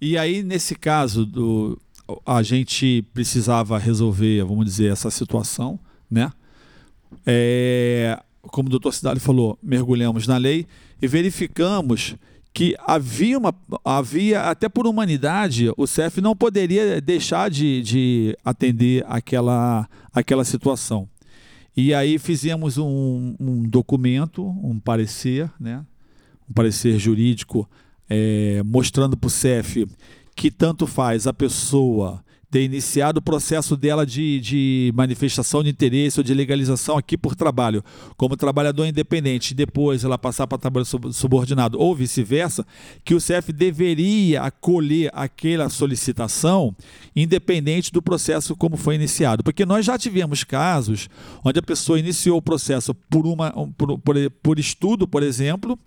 E 0.00 0.16
aí, 0.16 0.42
nesse 0.42 0.74
caso 0.74 1.26
do, 1.26 1.78
a 2.24 2.42
gente 2.42 3.04
precisava 3.12 3.78
resolver, 3.78 4.44
vamos 4.44 4.64
dizer, 4.64 4.92
essa 4.92 5.10
situação, 5.10 5.78
né? 6.10 6.32
É, 7.26 8.18
como 8.42 8.68
o 8.68 8.70
doutor 8.70 8.92
Cidade 8.94 9.20
falou, 9.20 9.58
mergulhamos 9.62 10.26
na 10.26 10.36
lei 10.36 10.66
e 11.02 11.06
verificamos 11.06 12.14
que 12.52 12.74
havia 12.86 13.38
uma 13.38 13.54
havia 13.84 14.42
até 14.42 14.68
por 14.68 14.86
humanidade 14.86 15.70
o 15.76 15.86
CEF 15.86 16.20
não 16.20 16.34
poderia 16.34 17.00
deixar 17.00 17.48
de, 17.48 17.82
de 17.82 18.36
atender 18.44 19.04
aquela 19.08 19.88
aquela 20.12 20.44
situação. 20.44 21.08
E 21.76 21.94
aí 21.94 22.18
fizemos 22.18 22.76
um, 22.76 23.36
um 23.38 23.62
documento 23.62 24.44
um 24.62 24.78
parecer 24.80 25.50
né 25.58 25.84
um 26.48 26.52
parecer 26.52 26.98
jurídico 26.98 27.68
é, 28.08 28.62
mostrando 28.64 29.16
para 29.16 29.28
o 29.28 29.30
CEF 29.30 29.86
que 30.34 30.50
tanto 30.50 30.86
faz 30.86 31.26
a 31.26 31.32
pessoa 31.32 32.22
ter 32.50 32.64
iniciado 32.64 33.20
o 33.20 33.22
processo 33.22 33.76
dela 33.76 34.04
de, 34.04 34.40
de 34.40 34.92
manifestação 34.94 35.62
de 35.62 35.70
interesse 35.70 36.18
ou 36.18 36.24
de 36.24 36.34
legalização 36.34 36.98
aqui 36.98 37.16
por 37.16 37.36
trabalho, 37.36 37.82
como 38.16 38.36
trabalhador 38.36 38.86
independente, 38.86 39.52
e 39.52 39.54
depois 39.54 40.02
ela 40.02 40.18
passar 40.18 40.46
para 40.46 40.58
trabalho 40.58 40.84
subordinado, 40.84 41.78
ou 41.78 41.94
vice-versa, 41.94 42.66
que 43.04 43.14
o 43.14 43.18
CF 43.18 43.52
deveria 43.52 44.42
acolher 44.42 45.10
aquela 45.14 45.68
solicitação 45.68 46.74
independente 47.14 47.92
do 47.92 48.02
processo 48.02 48.56
como 48.56 48.76
foi 48.76 48.96
iniciado. 48.96 49.44
Porque 49.44 49.64
nós 49.64 49.86
já 49.86 49.96
tivemos 49.96 50.42
casos 50.42 51.08
onde 51.44 51.58
a 51.58 51.62
pessoa 51.62 52.00
iniciou 52.00 52.38
o 52.38 52.42
processo 52.42 52.94
por, 52.94 53.26
uma, 53.26 53.52
por, 53.76 53.98
por, 53.98 54.16
por 54.42 54.58
estudo, 54.58 55.06
por 55.06 55.22
exemplo, 55.22 55.78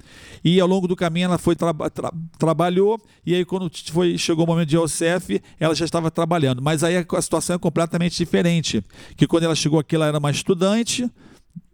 e 0.43 0.61
ao 0.61 0.67
longo 0.67 0.87
do 0.87 0.95
caminho 0.95 1.25
ela 1.25 1.37
foi 1.37 1.55
tra, 1.55 1.73
tra, 1.89 2.13
trabalhou, 2.37 3.01
e 3.25 3.35
aí 3.35 3.43
quando 3.43 3.69
foi, 3.91 4.17
chegou 4.17 4.45
o 4.45 4.47
momento 4.47 4.69
de 4.69 4.75
ir 4.75 4.79
ao 4.79 4.85
CF, 4.85 5.41
ela 5.59 5.75
já 5.75 5.83
estava 5.83 6.09
trabalhando 6.09 6.52
Mas 6.61 6.83
aí 6.83 6.97
a 6.97 7.21
situação 7.21 7.55
é 7.55 7.59
completamente 7.59 8.17
diferente. 8.17 8.83
Que 9.15 9.27
quando 9.27 9.43
ela 9.43 9.55
chegou 9.55 9.79
aqui, 9.79 9.95
ela 9.95 10.07
era 10.07 10.17
uma 10.17 10.31
estudante, 10.31 11.09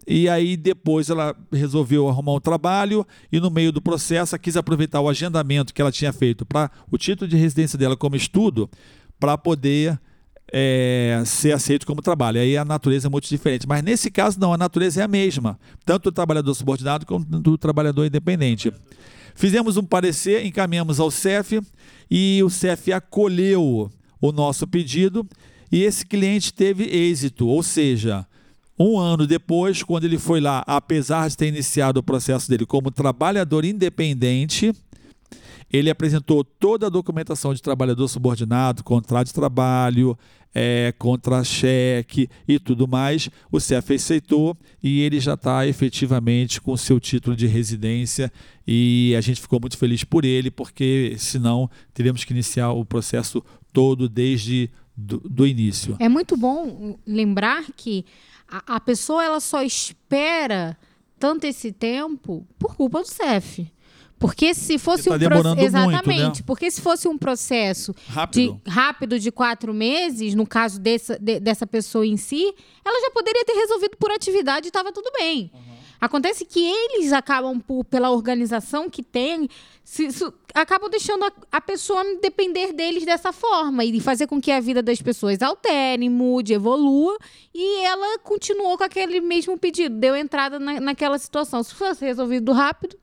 e 0.07 0.27
aí 0.27 0.57
depois 0.57 1.09
ela 1.09 1.35
resolveu 1.51 2.09
arrumar 2.09 2.33
um 2.33 2.39
trabalho 2.39 3.05
e 3.31 3.39
no 3.39 3.51
meio 3.51 3.71
do 3.71 3.79
processo 3.79 4.37
quis 4.39 4.57
aproveitar 4.57 4.99
o 5.01 5.07
agendamento 5.07 5.71
que 5.71 5.79
ela 5.79 5.91
tinha 5.91 6.11
feito 6.11 6.45
para 6.45 6.71
o 6.89 6.97
título 6.97 7.29
de 7.29 7.37
residência 7.37 7.77
dela 7.77 7.95
como 7.95 8.15
estudo 8.15 8.67
para 9.19 9.37
poder 9.37 9.99
é, 10.51 11.21
ser 11.25 11.51
aceito 11.51 11.85
como 11.85 12.01
trabalho. 12.01 12.39
Aí 12.39 12.57
a 12.57 12.65
natureza 12.65 13.07
é 13.07 13.09
muito 13.09 13.29
diferente. 13.29 13.67
Mas 13.67 13.83
nesse 13.83 14.09
caso 14.09 14.39
não, 14.39 14.51
a 14.51 14.57
natureza 14.57 15.01
é 15.01 15.03
a 15.03 15.07
mesma, 15.07 15.59
tanto 15.85 16.05
do 16.05 16.11
trabalhador 16.11 16.55
subordinado 16.55 17.05
como 17.05 17.23
do 17.23 17.55
trabalhador 17.55 18.05
independente. 18.05 18.73
Fizemos 19.35 19.77
um 19.77 19.83
parecer, 19.83 20.43
encaminhamos 20.43 20.99
ao 20.99 21.11
CEF 21.11 21.61
e 22.09 22.41
o 22.43 22.49
CEF 22.49 22.91
acolheu 22.91 23.91
o 24.21 24.31
nosso 24.31 24.67
pedido 24.67 25.27
e 25.71 25.83
esse 25.83 26.05
cliente 26.05 26.53
teve 26.53 26.83
êxito, 26.85 27.47
ou 27.47 27.61
seja, 27.61 28.25
um 28.79 28.97
ano 28.97 29.27
depois, 29.27 29.83
quando 29.83 30.05
ele 30.05 30.17
foi 30.17 30.39
lá, 30.39 30.63
apesar 30.65 31.29
de 31.29 31.35
ter 31.35 31.47
iniciado 31.47 31.99
o 31.99 32.03
processo 32.03 32.49
dele 32.49 32.65
como 32.65 32.89
trabalhador 32.89 33.65
independente, 33.65 34.73
Ele 35.71 35.89
apresentou 35.89 36.43
toda 36.43 36.87
a 36.87 36.89
documentação 36.89 37.53
de 37.53 37.61
trabalhador 37.61 38.07
subordinado, 38.07 38.83
contrato 38.83 39.27
de 39.27 39.33
trabalho, 39.33 40.17
é, 40.53 40.93
contra-cheque 40.97 42.29
e 42.47 42.57
tudo 42.57 42.87
mais. 42.87 43.29
O 43.51 43.59
CEF 43.59 43.93
aceitou 43.93 44.57
e 44.81 45.01
ele 45.01 45.19
já 45.19 45.35
está 45.35 45.67
efetivamente 45.67 46.59
com 46.59 46.75
seu 46.75 46.99
título 46.99 47.35
de 47.35 47.47
residência 47.47 48.31
e 48.65 49.13
a 49.17 49.21
gente 49.21 49.41
ficou 49.41 49.59
muito 49.59 49.77
feliz 49.77 50.03
por 50.03 50.25
ele, 50.25 50.49
porque 50.49 51.15
senão 51.17 51.69
teríamos 51.93 52.23
que 52.23 52.33
iniciar 52.33 52.71
o 52.71 52.83
processo 52.83 53.43
todo 53.71 54.09
desde 54.09 54.69
do, 54.95 55.19
do 55.19 55.47
início. 55.47 55.95
É 55.99 56.09
muito 56.09 56.35
bom 56.35 56.97
lembrar 57.05 57.65
que 57.75 58.05
a, 58.47 58.75
a 58.75 58.79
pessoa 58.79 59.23
ela 59.23 59.39
só 59.39 59.63
espera 59.63 60.77
tanto 61.17 61.45
esse 61.45 61.71
tempo 61.71 62.45
por 62.57 62.75
culpa 62.75 63.01
do 63.01 63.07
CEF. 63.07 63.71
Porque 64.19 64.53
se 64.53 64.77
fosse 64.77 65.09
tá 65.09 65.15
um 65.15 65.19
processo. 65.19 65.59
Exatamente. 65.61 66.19
Muito, 66.19 66.37
né? 66.39 66.43
Porque 66.45 66.69
se 66.69 66.81
fosse 66.81 67.07
um 67.07 67.17
processo 67.17 67.95
rápido 68.09 68.61
de, 68.65 68.69
rápido 68.69 69.19
de 69.19 69.31
quatro 69.31 69.73
meses, 69.73 70.35
no 70.35 70.45
caso 70.45 70.77
dessa, 70.79 71.17
de, 71.17 71.39
dessa 71.39 71.65
pessoa 71.65 72.05
em 72.05 72.17
si, 72.17 72.53
ela 72.83 73.01
já 73.01 73.11
poderia 73.11 73.45
ter 73.45 73.53
resolvido 73.53 73.95
por 73.97 74.11
atividade 74.11 74.67
e 74.67 74.69
estava 74.69 74.91
tudo 74.91 75.09
bem. 75.17 75.49
Uhum. 75.53 75.78
Acontece 75.99 76.45
que 76.45 76.59
eles 76.59 77.11
acabam, 77.11 77.59
por, 77.59 77.83
pela 77.83 78.09
organização 78.09 78.89
que 78.89 79.03
tem, 79.03 79.49
se, 79.83 80.11
se, 80.11 80.25
acabam 80.53 80.89
deixando 80.89 81.25
a, 81.25 81.31
a, 81.51 81.59
pessoa 81.59 82.03
depender 82.21 82.71
deles 82.71 83.05
dessa 83.05 83.33
forma 83.33 83.83
e 83.83 83.99
fazer 83.99 84.25
com 84.27 84.39
que 84.39 84.51
a 84.51 84.61
vida 84.61 84.81
das 84.81 85.01
pessoas 85.01 85.41
altere, 85.41 86.07
mude, 86.07 86.53
evolua. 86.53 87.17
E 87.53 87.83
ela 87.83 88.19
continuou 88.19 88.77
com 88.77 88.83
aquele 88.83 89.19
mesmo 89.19 89.57
pedido, 89.57 89.95
deu 89.95 90.15
entrada 90.15 90.57
na, 90.57 90.79
naquela 90.79 91.17
situação. 91.17 91.61
Se 91.63 91.73
fosse 91.73 92.05
resolvido 92.05 92.53
rápido, 92.53 92.95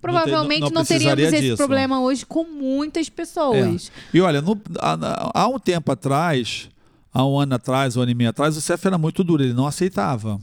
provavelmente 0.00 0.60
não, 0.60 0.68
não, 0.68 0.74
não 0.76 0.84
teríamos 0.84 1.24
esse 1.24 1.40
disso. 1.40 1.56
problema 1.56 2.00
hoje 2.00 2.24
com 2.24 2.44
muitas 2.44 3.08
pessoas. 3.08 3.90
É. 4.12 4.16
E 4.16 4.20
olha, 4.20 4.40
no, 4.40 4.60
há, 4.78 5.30
há, 5.42 5.48
um 5.48 5.58
tempo 5.58 5.90
atrás, 5.90 6.68
há 7.12 7.26
um 7.26 7.40
ano 7.40 7.54
atrás, 7.54 7.96
um 7.96 8.02
ano 8.02 8.10
e 8.12 8.14
meio 8.14 8.30
atrás, 8.30 8.56
o 8.56 8.60
CEF 8.60 8.86
era 8.86 8.98
muito 8.98 9.24
duro, 9.24 9.42
ele 9.42 9.54
não 9.54 9.66
aceitava. 9.66 10.38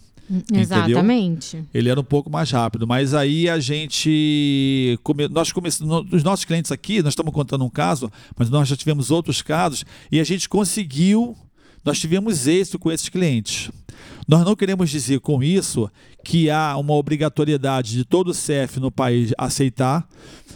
Exatamente. 0.51 1.57
Entendeu? 1.57 1.69
Ele 1.73 1.89
era 1.89 1.99
um 1.99 2.03
pouco 2.03 2.29
mais 2.29 2.49
rápido, 2.51 2.87
mas 2.87 3.13
aí 3.13 3.49
a 3.49 3.59
gente. 3.59 4.99
Come, 5.03 5.27
nós 5.27 5.51
começamos. 5.51 6.11
Os 6.11 6.23
nossos 6.23 6.45
clientes 6.45 6.71
aqui, 6.71 7.01
nós 7.01 7.11
estamos 7.11 7.33
contando 7.33 7.65
um 7.65 7.69
caso, 7.69 8.11
mas 8.37 8.49
nós 8.49 8.67
já 8.67 8.75
tivemos 8.75 9.11
outros 9.11 9.41
casos, 9.41 9.83
e 10.11 10.19
a 10.19 10.23
gente 10.23 10.47
conseguiu. 10.47 11.35
Nós 11.83 11.99
tivemos 11.99 12.47
êxito 12.47 12.77
com 12.77 12.91
esses 12.91 13.09
clientes. 13.09 13.71
Nós 14.27 14.45
não 14.45 14.55
queremos 14.55 14.89
dizer 14.89 15.19
com 15.19 15.43
isso 15.43 15.89
que 16.23 16.49
há 16.49 16.77
uma 16.77 16.93
obrigatoriedade 16.93 17.93
de 17.93 18.05
todo 18.05 18.29
o 18.29 18.33
CEF 18.33 18.79
no 18.79 18.91
país 18.91 19.33
aceitar 19.37 20.07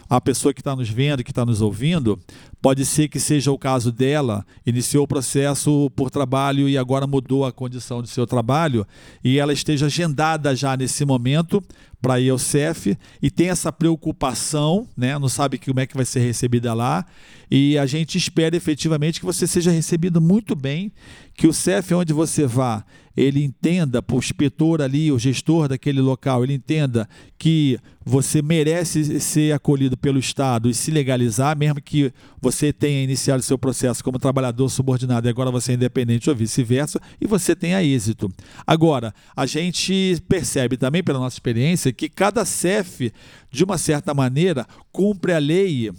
a 0.08 0.20
pessoa 0.20 0.54
que 0.54 0.60
está 0.60 0.76
nos 0.76 0.88
vendo, 0.88 1.24
que 1.24 1.30
está 1.30 1.44
nos 1.44 1.60
ouvindo, 1.60 2.18
pode 2.66 2.84
ser 2.84 3.06
que 3.06 3.20
seja 3.20 3.52
o 3.52 3.56
caso 3.56 3.92
dela, 3.92 4.44
iniciou 4.66 5.04
o 5.04 5.06
processo 5.06 5.88
por 5.94 6.10
trabalho 6.10 6.68
e 6.68 6.76
agora 6.76 7.06
mudou 7.06 7.44
a 7.44 7.52
condição 7.52 8.02
de 8.02 8.08
seu 8.08 8.26
trabalho 8.26 8.84
e 9.22 9.38
ela 9.38 9.52
esteja 9.52 9.86
agendada 9.86 10.52
já 10.52 10.76
nesse 10.76 11.04
momento 11.04 11.62
para 12.02 12.18
ir 12.18 12.28
ao 12.30 12.38
CEF 12.40 12.98
e 13.22 13.30
tem 13.30 13.50
essa 13.50 13.72
preocupação, 13.72 14.88
né? 14.96 15.16
não 15.16 15.28
sabe 15.28 15.58
como 15.58 15.78
é 15.78 15.86
que 15.86 15.94
vai 15.94 16.04
ser 16.04 16.18
recebida 16.18 16.74
lá 16.74 17.06
e 17.48 17.78
a 17.78 17.86
gente 17.86 18.18
espera 18.18 18.56
efetivamente 18.56 19.20
que 19.20 19.26
você 19.26 19.46
seja 19.46 19.70
recebido 19.70 20.20
muito 20.20 20.56
bem, 20.56 20.90
que 21.36 21.46
o 21.46 21.52
CEF 21.52 21.94
onde 21.94 22.12
você 22.12 22.48
vá 22.48 22.84
ele 23.16 23.42
entenda, 23.42 24.04
o 24.12 24.18
inspetor 24.18 24.82
ali, 24.82 25.10
o 25.10 25.18
gestor 25.18 25.68
daquele 25.68 26.00
local, 26.00 26.44
ele 26.44 26.54
entenda 26.54 27.08
que 27.38 27.78
você 28.04 28.42
merece 28.42 29.18
ser 29.20 29.52
acolhido 29.52 29.96
pelo 29.96 30.18
Estado 30.18 30.68
e 30.68 30.74
se 30.74 30.90
legalizar, 30.90 31.56
mesmo 31.56 31.80
que 31.80 32.12
você 32.40 32.72
tenha 32.72 33.02
iniciado 33.02 33.42
seu 33.42 33.58
processo 33.58 34.04
como 34.04 34.18
trabalhador 34.18 34.68
subordinado 34.68 35.26
e 35.26 35.30
agora 35.30 35.50
você 35.50 35.72
é 35.72 35.74
independente 35.74 36.28
ou 36.28 36.36
vice-versa, 36.36 37.00
e 37.20 37.26
você 37.26 37.56
tenha 37.56 37.82
êxito. 37.82 38.30
Agora, 38.66 39.14
a 39.34 39.46
gente 39.46 40.22
percebe 40.28 40.76
também, 40.76 41.02
pela 41.02 41.18
nossa 41.18 41.36
experiência, 41.36 41.92
que 41.92 42.08
cada 42.08 42.44
CEF, 42.44 43.12
de 43.50 43.64
uma 43.64 43.78
certa 43.78 44.12
maneira, 44.12 44.66
cumpre 44.92 45.32
a 45.32 45.38
lei 45.38 45.90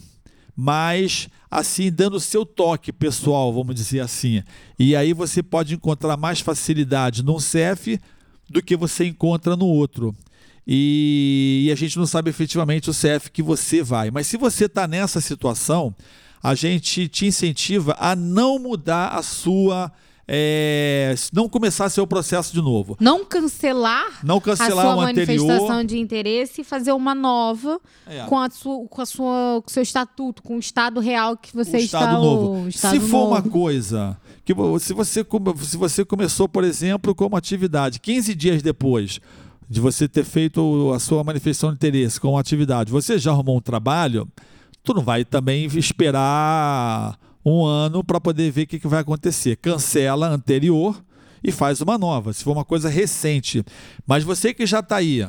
mas 0.59 1.29
assim 1.49 1.91
dando 1.91 2.19
seu 2.19 2.45
toque 2.45 2.91
pessoal, 2.91 3.53
vamos 3.53 3.75
dizer 3.75 4.01
assim. 4.01 4.43
E 4.77 4.95
aí 4.95 5.13
você 5.13 5.41
pode 5.41 5.73
encontrar 5.73 6.17
mais 6.17 6.39
facilidade 6.39 7.23
num 7.23 7.39
CEF 7.39 7.99
do 8.49 8.61
que 8.61 8.75
você 8.75 9.05
encontra 9.05 9.55
no 9.55 9.65
outro. 9.65 10.15
E, 10.65 11.63
e 11.67 11.71
a 11.71 11.75
gente 11.75 11.97
não 11.97 12.05
sabe 12.05 12.29
efetivamente 12.29 12.89
o 12.89 12.93
CEF 12.93 13.31
que 13.31 13.41
você 13.41 13.81
vai. 13.81 14.11
Mas 14.11 14.27
se 14.27 14.35
você 14.35 14.65
está 14.65 14.87
nessa 14.87 15.21
situação, 15.21 15.95
a 16.43 16.53
gente 16.53 17.07
te 17.07 17.25
incentiva 17.25 17.95
a 17.99 18.15
não 18.15 18.59
mudar 18.59 19.09
a 19.09 19.23
sua 19.23 19.91
é, 20.27 21.15
não 21.31 21.47
começar 21.47 21.89
seu 21.89 22.05
processo 22.05 22.53
de 22.53 22.61
novo. 22.61 22.97
Não 22.99 23.23
cancelar, 23.23 24.19
não 24.23 24.41
cancelar 24.41 24.85
a 24.85 24.93
sua 24.93 24.95
manifestação 24.97 25.55
anterior. 25.55 25.83
de 25.85 25.99
interesse 25.99 26.61
e 26.61 26.63
fazer 26.63 26.91
uma 26.91 27.15
nova 27.15 27.79
é. 28.05 28.25
com, 28.25 28.37
a 28.37 28.49
sua, 28.49 28.85
com, 28.87 29.01
a 29.01 29.05
sua, 29.05 29.61
com 29.61 29.69
o 29.69 29.71
seu 29.71 29.83
estatuto, 29.83 30.43
com 30.43 30.57
o 30.57 30.59
estado 30.59 30.99
real 30.99 31.37
que 31.37 31.55
você 31.55 31.77
o 31.77 31.79
está... 31.79 31.99
Estado 31.99 32.21
novo. 32.21 32.67
Estado 32.67 32.91
se 32.91 32.99
novo. 32.99 33.09
for 33.09 33.27
uma 33.27 33.41
coisa... 33.41 34.17
Que, 34.43 34.53
se, 34.79 34.93
você, 34.93 35.25
se 35.61 35.75
você 35.75 36.05
começou, 36.05 36.47
por 36.47 36.63
exemplo, 36.63 37.13
com 37.13 37.25
uma 37.25 37.37
atividade, 37.37 37.99
15 37.99 38.33
dias 38.33 38.61
depois 38.61 39.19
de 39.69 39.81
você 39.81 40.07
ter 40.07 40.23
feito 40.23 40.93
a 40.95 40.99
sua 40.99 41.21
manifestação 41.21 41.71
de 41.71 41.75
interesse 41.75 42.17
com 42.17 42.37
atividade, 42.37 42.89
você 42.89 43.19
já 43.19 43.31
arrumou 43.31 43.57
um 43.57 43.61
trabalho, 43.61 44.25
tu 44.83 44.93
não 44.93 45.03
vai 45.03 45.25
também 45.25 45.65
esperar 45.65 47.19
um 47.49 47.65
ano 47.65 48.03
para 48.03 48.19
poder 48.19 48.51
ver 48.51 48.63
o 48.63 48.67
que, 48.67 48.79
que 48.79 48.87
vai 48.87 48.99
acontecer. 48.99 49.55
Cancela 49.57 50.27
a 50.27 50.33
anterior 50.33 51.01
e 51.43 51.51
faz 51.51 51.79
uma 51.81 51.97
nova, 51.97 52.33
se 52.33 52.43
for 52.43 52.51
uma 52.51 52.65
coisa 52.65 52.89
recente. 52.89 53.63
Mas 54.05 54.23
você 54.23 54.53
que 54.53 54.65
já 54.65 54.79
está 54.79 54.97
aí, 54.97 55.25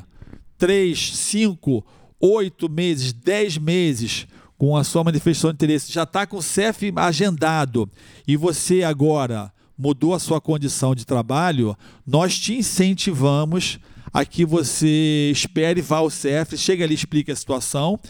três, 0.56 1.16
cinco, 1.16 1.84
oito 2.20 2.68
meses, 2.68 3.12
dez 3.12 3.56
meses 3.56 4.26
com 4.56 4.76
a 4.76 4.82
sua 4.82 5.04
manifestação 5.04 5.50
de 5.50 5.54
interesse, 5.54 5.92
já 5.92 6.02
está 6.02 6.26
com 6.26 6.38
o 6.38 6.42
CEF 6.42 6.92
agendado 6.96 7.88
e 8.26 8.36
você 8.36 8.82
agora 8.82 9.52
mudou 9.78 10.12
a 10.12 10.18
sua 10.18 10.40
condição 10.40 10.96
de 10.96 11.06
trabalho, 11.06 11.76
nós 12.04 12.36
te 12.36 12.56
incentivamos 12.56 13.78
a 14.12 14.24
que 14.24 14.44
você 14.44 15.30
espere, 15.30 15.80
vá 15.80 15.98
ao 15.98 16.10
CEF, 16.10 16.58
chega 16.58 16.82
ali, 16.82 16.94
explique 16.94 17.30
a 17.30 17.36
situação 17.36 18.00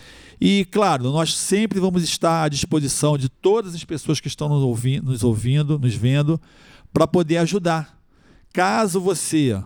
e, 0.40 0.64
claro, 0.70 1.04
nós 1.10 1.34
sempre 1.34 1.80
vamos 1.80 2.02
estar 2.02 2.44
à 2.44 2.48
disposição 2.48 3.18
de 3.18 3.28
todas 3.28 3.74
as 3.74 3.84
pessoas 3.84 4.20
que 4.20 4.28
estão 4.28 4.48
nos 4.48 4.62
ouvindo, 4.62 5.10
nos, 5.10 5.24
ouvindo, 5.24 5.78
nos 5.78 5.94
vendo, 5.94 6.40
para 6.92 7.06
poder 7.06 7.38
ajudar. 7.38 7.98
Caso 8.52 9.00
você 9.00 9.60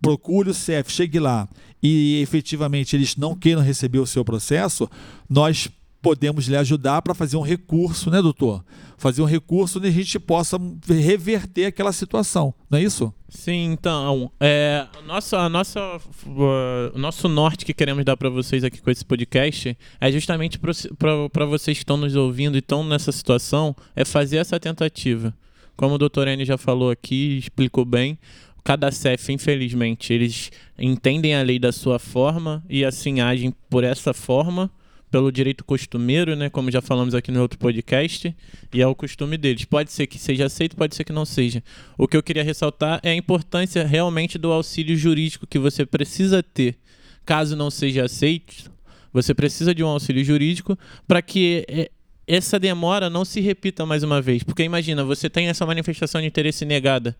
procure 0.00 0.50
o 0.50 0.54
CEF, 0.54 0.90
chegue 0.90 1.18
lá 1.18 1.48
e 1.82 2.20
efetivamente 2.20 2.96
eles 2.96 3.16
não 3.16 3.34
queiram 3.34 3.62
receber 3.62 3.98
o 3.98 4.06
seu 4.06 4.24
processo, 4.24 4.88
nós 5.28 5.68
podemos 6.06 6.46
lhe 6.46 6.56
ajudar 6.56 7.02
para 7.02 7.14
fazer 7.14 7.36
um 7.36 7.40
recurso, 7.40 8.12
né, 8.12 8.22
doutor? 8.22 8.64
Fazer 8.96 9.22
um 9.22 9.24
recurso 9.24 9.80
onde 9.80 9.88
a 9.88 9.90
gente 9.90 10.20
possa 10.20 10.56
reverter 10.86 11.64
aquela 11.64 11.92
situação, 11.92 12.54
não 12.70 12.78
é 12.78 12.82
isso? 12.84 13.12
Sim, 13.28 13.72
então, 13.72 14.30
é, 14.38 14.86
nossa, 15.04 15.36
a 15.38 15.48
nossa, 15.48 15.80
o 16.24 16.96
nosso 16.96 17.28
norte 17.28 17.64
que 17.64 17.74
queremos 17.74 18.04
dar 18.04 18.16
para 18.16 18.28
vocês 18.28 18.62
aqui 18.62 18.80
com 18.80 18.88
esse 18.88 19.04
podcast 19.04 19.76
é 20.00 20.12
justamente 20.12 20.60
para 20.60 21.44
vocês 21.44 21.76
que 21.76 21.82
estão 21.82 21.96
nos 21.96 22.14
ouvindo 22.14 22.54
e 22.54 22.60
estão 22.60 22.84
nessa 22.84 23.10
situação, 23.10 23.74
é 23.96 24.04
fazer 24.04 24.36
essa 24.36 24.60
tentativa. 24.60 25.34
Como 25.76 25.96
o 25.96 25.98
doutor 25.98 26.28
N 26.28 26.44
já 26.44 26.56
falou 26.56 26.88
aqui, 26.88 27.36
explicou 27.36 27.84
bem, 27.84 28.16
cada 28.62 28.92
CEF, 28.92 29.32
infelizmente, 29.32 30.12
eles 30.12 30.52
entendem 30.78 31.34
a 31.34 31.42
lei 31.42 31.58
da 31.58 31.72
sua 31.72 31.98
forma 31.98 32.64
e 32.70 32.84
assim 32.84 33.20
agem 33.20 33.52
por 33.68 33.82
essa 33.82 34.14
forma 34.14 34.70
pelo 35.10 35.30
direito 35.30 35.64
costumeiro, 35.64 36.34
né, 36.34 36.50
como 36.50 36.70
já 36.70 36.80
falamos 36.80 37.14
aqui 37.14 37.30
no 37.30 37.40
outro 37.40 37.58
podcast, 37.58 38.34
e 38.72 38.82
é 38.82 38.86
o 38.86 38.94
costume 38.94 39.36
deles. 39.36 39.64
Pode 39.64 39.92
ser 39.92 40.06
que 40.06 40.18
seja 40.18 40.46
aceito, 40.46 40.76
pode 40.76 40.94
ser 40.94 41.04
que 41.04 41.12
não 41.12 41.24
seja. 41.24 41.62
O 41.96 42.08
que 42.08 42.16
eu 42.16 42.22
queria 42.22 42.42
ressaltar 42.42 43.00
é 43.02 43.10
a 43.10 43.14
importância 43.14 43.86
realmente 43.86 44.38
do 44.38 44.52
auxílio 44.52 44.96
jurídico 44.96 45.46
que 45.46 45.58
você 45.58 45.86
precisa 45.86 46.42
ter. 46.42 46.76
Caso 47.24 47.56
não 47.56 47.70
seja 47.70 48.04
aceito, 48.04 48.70
você 49.12 49.34
precisa 49.34 49.74
de 49.74 49.82
um 49.82 49.88
auxílio 49.88 50.24
jurídico 50.24 50.78
para 51.06 51.22
que 51.22 51.64
é, 51.68 51.90
essa 52.26 52.58
demora 52.58 53.08
não 53.08 53.24
se 53.24 53.40
repita 53.40 53.86
mais 53.86 54.02
uma 54.02 54.20
vez. 54.20 54.42
Porque 54.42 54.62
imagina, 54.62 55.04
você 55.04 55.30
tem 55.30 55.48
essa 55.48 55.64
manifestação 55.64 56.20
de 56.20 56.26
interesse 56.26 56.64
negada 56.64 57.16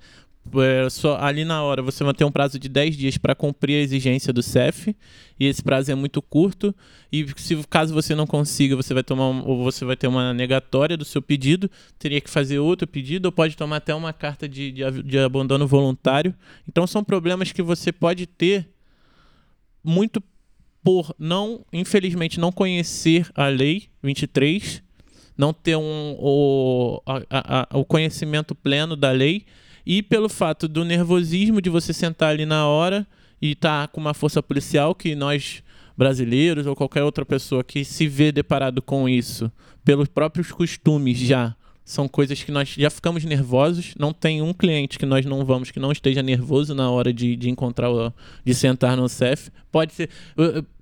é, 0.55 0.89
só, 0.91 1.19
ali 1.19 1.45
na 1.45 1.63
hora 1.63 1.83
você 1.83 2.05
ter 2.15 2.25
um 2.25 2.31
prazo 2.31 2.59
de 2.59 2.69
10 2.69 2.97
dias 2.97 3.19
para 3.19 3.35
cumprir 3.35 3.77
a 3.77 3.81
exigência 3.81 4.33
do 4.33 4.43
CEF, 4.43 4.95
e 5.39 5.47
esse 5.47 5.63
prazo 5.63 5.91
é 5.91 5.95
muito 5.95 6.23
curto, 6.23 6.75
e 7.13 7.27
se 7.37 7.57
caso 7.69 7.93
você 7.93 8.15
não 8.15 8.27
consiga, 8.27 8.77
você 8.77 8.95
vai 8.95 9.03
tomar 9.03 9.25
ou 9.47 9.63
você 9.65 9.85
vai 9.85 9.97
ter 9.97 10.07
uma 10.07 10.33
negatória 10.33 10.97
do 10.97 11.05
seu 11.05 11.21
pedido, 11.21 11.71
teria 11.99 12.21
que 12.21 12.31
fazer 12.31 12.59
outro 12.59 12.87
pedido, 12.87 13.27
ou 13.27 13.33
pode 13.33 13.57
tomar 13.57 13.77
até 13.77 13.95
uma 13.95 14.13
carta 14.13 14.49
de, 14.49 14.73
de, 14.73 15.03
de 15.03 15.19
abandono 15.19 15.67
voluntário. 15.67 16.35
Então 16.69 16.87
são 16.87 17.03
problemas 17.03 17.53
que 17.53 17.63
você 17.63 17.93
pode 17.93 18.27
ter 18.27 18.69
muito 19.83 20.23
por 20.83 21.15
não, 21.19 21.65
infelizmente, 21.73 22.39
não 22.39 22.53
conhecer 22.53 23.29
a 23.35 23.49
lei 23.49 23.89
23, 24.03 24.83
não 25.37 25.53
ter 25.53 25.77
um, 25.77 26.17
o, 26.19 27.03
a, 27.05 27.67
a, 27.75 27.79
o 27.79 27.85
conhecimento 27.85 28.55
pleno 28.55 28.95
da 28.95 29.11
lei 29.11 29.45
e 29.87 30.03
pelo 30.03 30.29
fato 30.29 30.67
do 30.67 30.85
nervosismo 30.85 31.61
de 31.61 31.71
você 31.71 31.93
sentar 31.93 32.31
ali 32.31 32.45
na 32.45 32.67
hora 32.67 33.07
e 33.41 33.53
estar 33.53 33.87
tá 33.87 33.89
com 33.89 34.01
uma 34.01 34.13
força 34.13 34.43
policial 34.43 34.95
que 34.95 35.15
nós 35.15 35.63
brasileiros 35.97 36.67
ou 36.67 36.75
qualquer 36.75 37.05
outra 37.05 37.25
pessoa 37.25 37.63
que 37.63 37.85
se 37.85 38.07
vê 38.09 38.33
deparado 38.33 38.83
com 38.83 39.09
isso 39.09 39.51
pelos 39.85 40.09
próprios 40.09 40.51
costumes 40.51 41.17
já 41.17 41.55
são 41.87 42.09
coisas 42.09 42.43
que 42.43 42.51
nós 42.51 42.69
já 42.77 42.91
ficamos 42.91 43.25
nervosos. 43.25 43.95
Não 43.97 44.13
tem 44.13 44.43
um 44.43 44.53
cliente 44.53 44.99
que 44.99 45.07
nós 45.07 45.25
não 45.25 45.45
vamos 45.45 45.71
que 45.71 45.79
não 45.79 45.93
esteja 45.93 46.21
nervoso 46.21 46.75
na 46.75 46.91
hora 46.91 47.13
de, 47.13 47.37
de 47.37 47.49
encontrar, 47.49 47.89
de 48.45 48.55
sentar 48.55 48.97
no 48.97 49.09
CEF. 49.09 49.53
Pode 49.71 49.95
ser. 49.95 50.11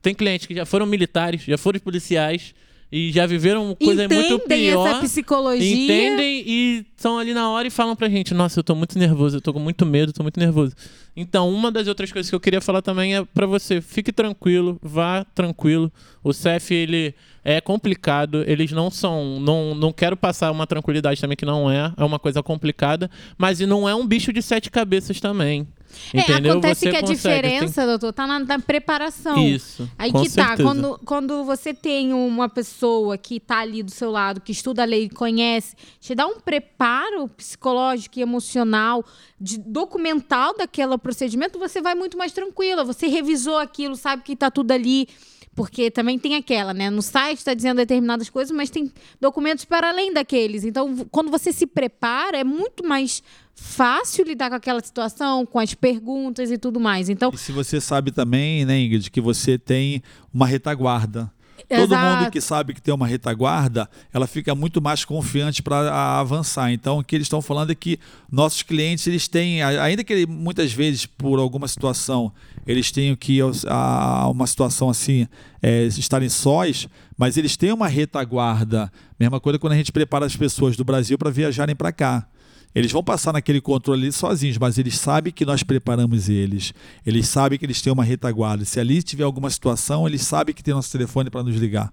Tem 0.00 0.14
clientes 0.14 0.46
que 0.46 0.54
já 0.54 0.64
foram 0.64 0.86
militares, 0.86 1.42
já 1.42 1.58
foram 1.58 1.78
policiais 1.78 2.54
e 2.96 3.10
já 3.10 3.26
viveram 3.26 3.74
coisa 3.74 4.04
Entendem 4.04 4.30
muito 4.30 4.46
pior. 4.46 4.86
essa 4.86 5.00
psicologia. 5.00 5.84
Entendem 5.84 6.44
e 6.46 6.86
estão 6.96 7.18
ali 7.18 7.34
na 7.34 7.50
hora 7.50 7.66
e 7.66 7.70
falam 7.70 7.96
pra 7.96 8.08
gente: 8.08 8.32
Nossa, 8.32 8.60
eu 8.60 8.62
tô 8.62 8.72
muito 8.72 8.96
nervoso, 8.96 9.38
eu 9.38 9.40
tô 9.40 9.52
com 9.52 9.58
muito 9.58 9.84
medo, 9.84 10.12
tô 10.12 10.22
muito 10.22 10.38
nervoso. 10.38 10.76
Então, 11.16 11.50
uma 11.50 11.72
das 11.72 11.88
outras 11.88 12.12
coisas 12.12 12.30
que 12.30 12.36
eu 12.36 12.38
queria 12.38 12.60
falar 12.60 12.82
também 12.82 13.16
é 13.16 13.24
para 13.24 13.46
você: 13.46 13.80
fique 13.80 14.12
tranquilo, 14.12 14.78
vá 14.80 15.26
tranquilo. 15.34 15.92
O 16.22 16.32
CEF, 16.32 16.72
ele 16.72 17.12
é 17.44 17.60
complicado, 17.60 18.44
eles 18.46 18.70
não 18.70 18.92
são. 18.92 19.40
Não, 19.40 19.74
não 19.74 19.92
quero 19.92 20.16
passar 20.16 20.52
uma 20.52 20.64
tranquilidade 20.64 21.20
também 21.20 21.36
que 21.36 21.44
não 21.44 21.68
é, 21.68 21.92
é 21.96 22.04
uma 22.04 22.20
coisa 22.20 22.44
complicada, 22.44 23.10
mas 23.36 23.58
não 23.58 23.88
é 23.88 23.94
um 23.96 24.06
bicho 24.06 24.32
de 24.32 24.40
sete 24.40 24.70
cabeças 24.70 25.18
também. 25.18 25.66
É, 26.12 26.20
Entendeu? 26.20 26.52
acontece 26.52 26.80
Você 26.80 26.90
que 26.90 26.96
a 26.96 27.00
consegue, 27.00 27.16
diferença, 27.16 27.80
tem- 27.82 27.86
doutor, 27.86 28.12
tá 28.12 28.26
na, 28.26 28.38
na 28.38 28.58
preparação. 28.58 29.38
Isso. 29.46 29.88
Aí 29.98 30.12
que 30.12 30.30
tá, 30.30 30.48
certeza. 30.48 30.62
quando, 30.62 31.00
quando 31.04 31.44
você 31.44 31.72
tem 31.74 32.12
uma 32.12 32.48
pessoa 32.48 33.16
que 33.18 33.38
tá 33.40 33.58
ali 33.58 33.82
do 33.82 33.90
seu 33.90 34.10
lado, 34.10 34.40
que 34.40 34.52
estuda 34.52 34.82
a 34.82 34.84
lei, 34.84 35.08
conhece, 35.08 35.74
te 36.00 36.14
dá 36.14 36.26
um 36.26 36.38
preparo 36.40 37.28
psicológico 37.28 38.18
e 38.18 38.22
emocional, 38.22 39.04
de 39.40 39.58
documental 39.58 40.56
daquele 40.56 40.96
procedimento, 40.98 41.58
você 41.58 41.80
vai 41.82 41.94
muito 41.94 42.16
mais 42.16 42.32
tranquila. 42.32 42.84
Você 42.84 43.06
revisou 43.06 43.58
aquilo, 43.58 43.96
sabe 43.96 44.22
que 44.22 44.34
tá 44.36 44.50
tudo 44.50 44.70
ali. 44.72 45.08
Porque 45.54 45.90
também 45.90 46.18
tem 46.18 46.34
aquela, 46.34 46.74
né? 46.74 46.90
No 46.90 47.00
site 47.00 47.38
está 47.38 47.54
dizendo 47.54 47.76
determinadas 47.76 48.28
coisas, 48.28 48.54
mas 48.54 48.70
tem 48.70 48.90
documentos 49.20 49.64
para 49.64 49.88
além 49.88 50.12
daqueles. 50.12 50.64
Então, 50.64 51.06
quando 51.10 51.30
você 51.30 51.52
se 51.52 51.66
prepara, 51.66 52.38
é 52.38 52.44
muito 52.44 52.84
mais 52.84 53.22
fácil 53.54 54.24
lidar 54.24 54.50
com 54.50 54.56
aquela 54.56 54.82
situação, 54.82 55.46
com 55.46 55.58
as 55.60 55.72
perguntas 55.74 56.50
e 56.50 56.58
tudo 56.58 56.80
mais. 56.80 57.08
Então, 57.08 57.30
E 57.32 57.38
se 57.38 57.52
você 57.52 57.80
sabe 57.80 58.10
também, 58.10 58.64
né, 58.64 58.78
Ingrid, 58.80 59.10
que 59.10 59.20
você 59.20 59.56
tem 59.56 60.02
uma 60.32 60.46
retaguarda. 60.46 61.32
Todo 61.68 61.94
Exato. 61.94 62.20
mundo 62.20 62.30
que 62.30 62.40
sabe 62.40 62.74
que 62.74 62.82
tem 62.82 62.92
uma 62.92 63.06
retaguarda, 63.06 63.88
ela 64.12 64.26
fica 64.26 64.54
muito 64.54 64.82
mais 64.82 65.04
confiante 65.04 65.62
para 65.62 66.18
avançar. 66.20 66.72
Então, 66.72 66.98
o 66.98 67.04
que 67.04 67.16
eles 67.16 67.24
estão 67.26 67.40
falando 67.40 67.70
é 67.70 67.74
que 67.74 67.98
nossos 68.30 68.62
clientes, 68.62 69.06
eles 69.06 69.28
têm, 69.28 69.62
ainda 69.62 70.04
que 70.04 70.26
muitas 70.26 70.72
vezes, 70.72 71.06
por 71.06 71.38
alguma 71.38 71.66
situação, 71.66 72.32
eles 72.66 72.90
tenham 72.90 73.16
que 73.16 73.38
a 73.66 74.28
uma 74.28 74.46
situação 74.46 74.90
assim, 74.90 75.26
é, 75.62 75.84
estarem 75.84 76.28
sós, 76.28 76.88
mas 77.16 77.36
eles 77.36 77.56
têm 77.56 77.72
uma 77.72 77.88
retaguarda. 77.88 78.92
Mesma 79.18 79.40
coisa 79.40 79.58
quando 79.58 79.72
a 79.72 79.76
gente 79.76 79.92
prepara 79.92 80.26
as 80.26 80.36
pessoas 80.36 80.76
do 80.76 80.84
Brasil 80.84 81.16
para 81.16 81.30
viajarem 81.30 81.74
para 81.74 81.92
cá. 81.92 82.26
Eles 82.74 82.90
vão 82.90 83.04
passar 83.04 83.32
naquele 83.32 83.60
controle 83.60 84.02
ali 84.02 84.12
sozinhos, 84.12 84.58
mas 84.58 84.78
eles 84.78 84.98
sabem 84.98 85.32
que 85.32 85.44
nós 85.44 85.62
preparamos 85.62 86.28
eles. 86.28 86.74
Eles 87.06 87.28
sabem 87.28 87.56
que 87.58 87.64
eles 87.64 87.80
têm 87.80 87.92
uma 87.92 88.02
retaguarda. 88.02 88.64
Se 88.64 88.80
ali 88.80 89.00
tiver 89.02 89.22
alguma 89.22 89.48
situação, 89.48 90.08
eles 90.08 90.22
sabem 90.22 90.52
que 90.54 90.62
tem 90.62 90.74
nosso 90.74 90.90
telefone 90.90 91.30
para 91.30 91.42
nos 91.44 91.54
ligar. 91.56 91.92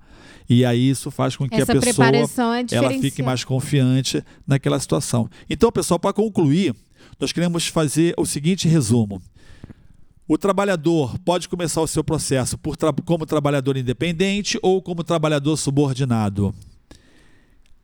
E 0.49 0.65
aí 0.65 0.89
isso 0.89 1.11
faz 1.11 1.35
com 1.35 1.47
que 1.47 1.53
essa 1.61 1.71
a 1.71 1.75
pessoa 1.75 2.07
é 2.07 2.09
ela 2.75 2.89
fique 3.01 3.21
mais 3.21 3.43
confiante 3.43 4.23
naquela 4.47 4.79
situação. 4.79 5.29
Então, 5.47 5.71
pessoal, 5.71 5.99
para 5.99 6.13
concluir, 6.13 6.75
nós 7.19 7.31
queremos 7.31 7.67
fazer 7.67 8.15
o 8.17 8.25
seguinte 8.25 8.67
resumo. 8.67 9.21
O 10.27 10.37
trabalhador 10.37 11.19
pode 11.19 11.47
começar 11.47 11.81
o 11.81 11.87
seu 11.87 12.03
processo 12.03 12.57
por 12.57 12.75
tra- 12.75 12.93
como 13.05 13.25
trabalhador 13.25 13.77
independente 13.77 14.57
ou 14.63 14.81
como 14.81 15.03
trabalhador 15.03 15.57
subordinado. 15.57 16.55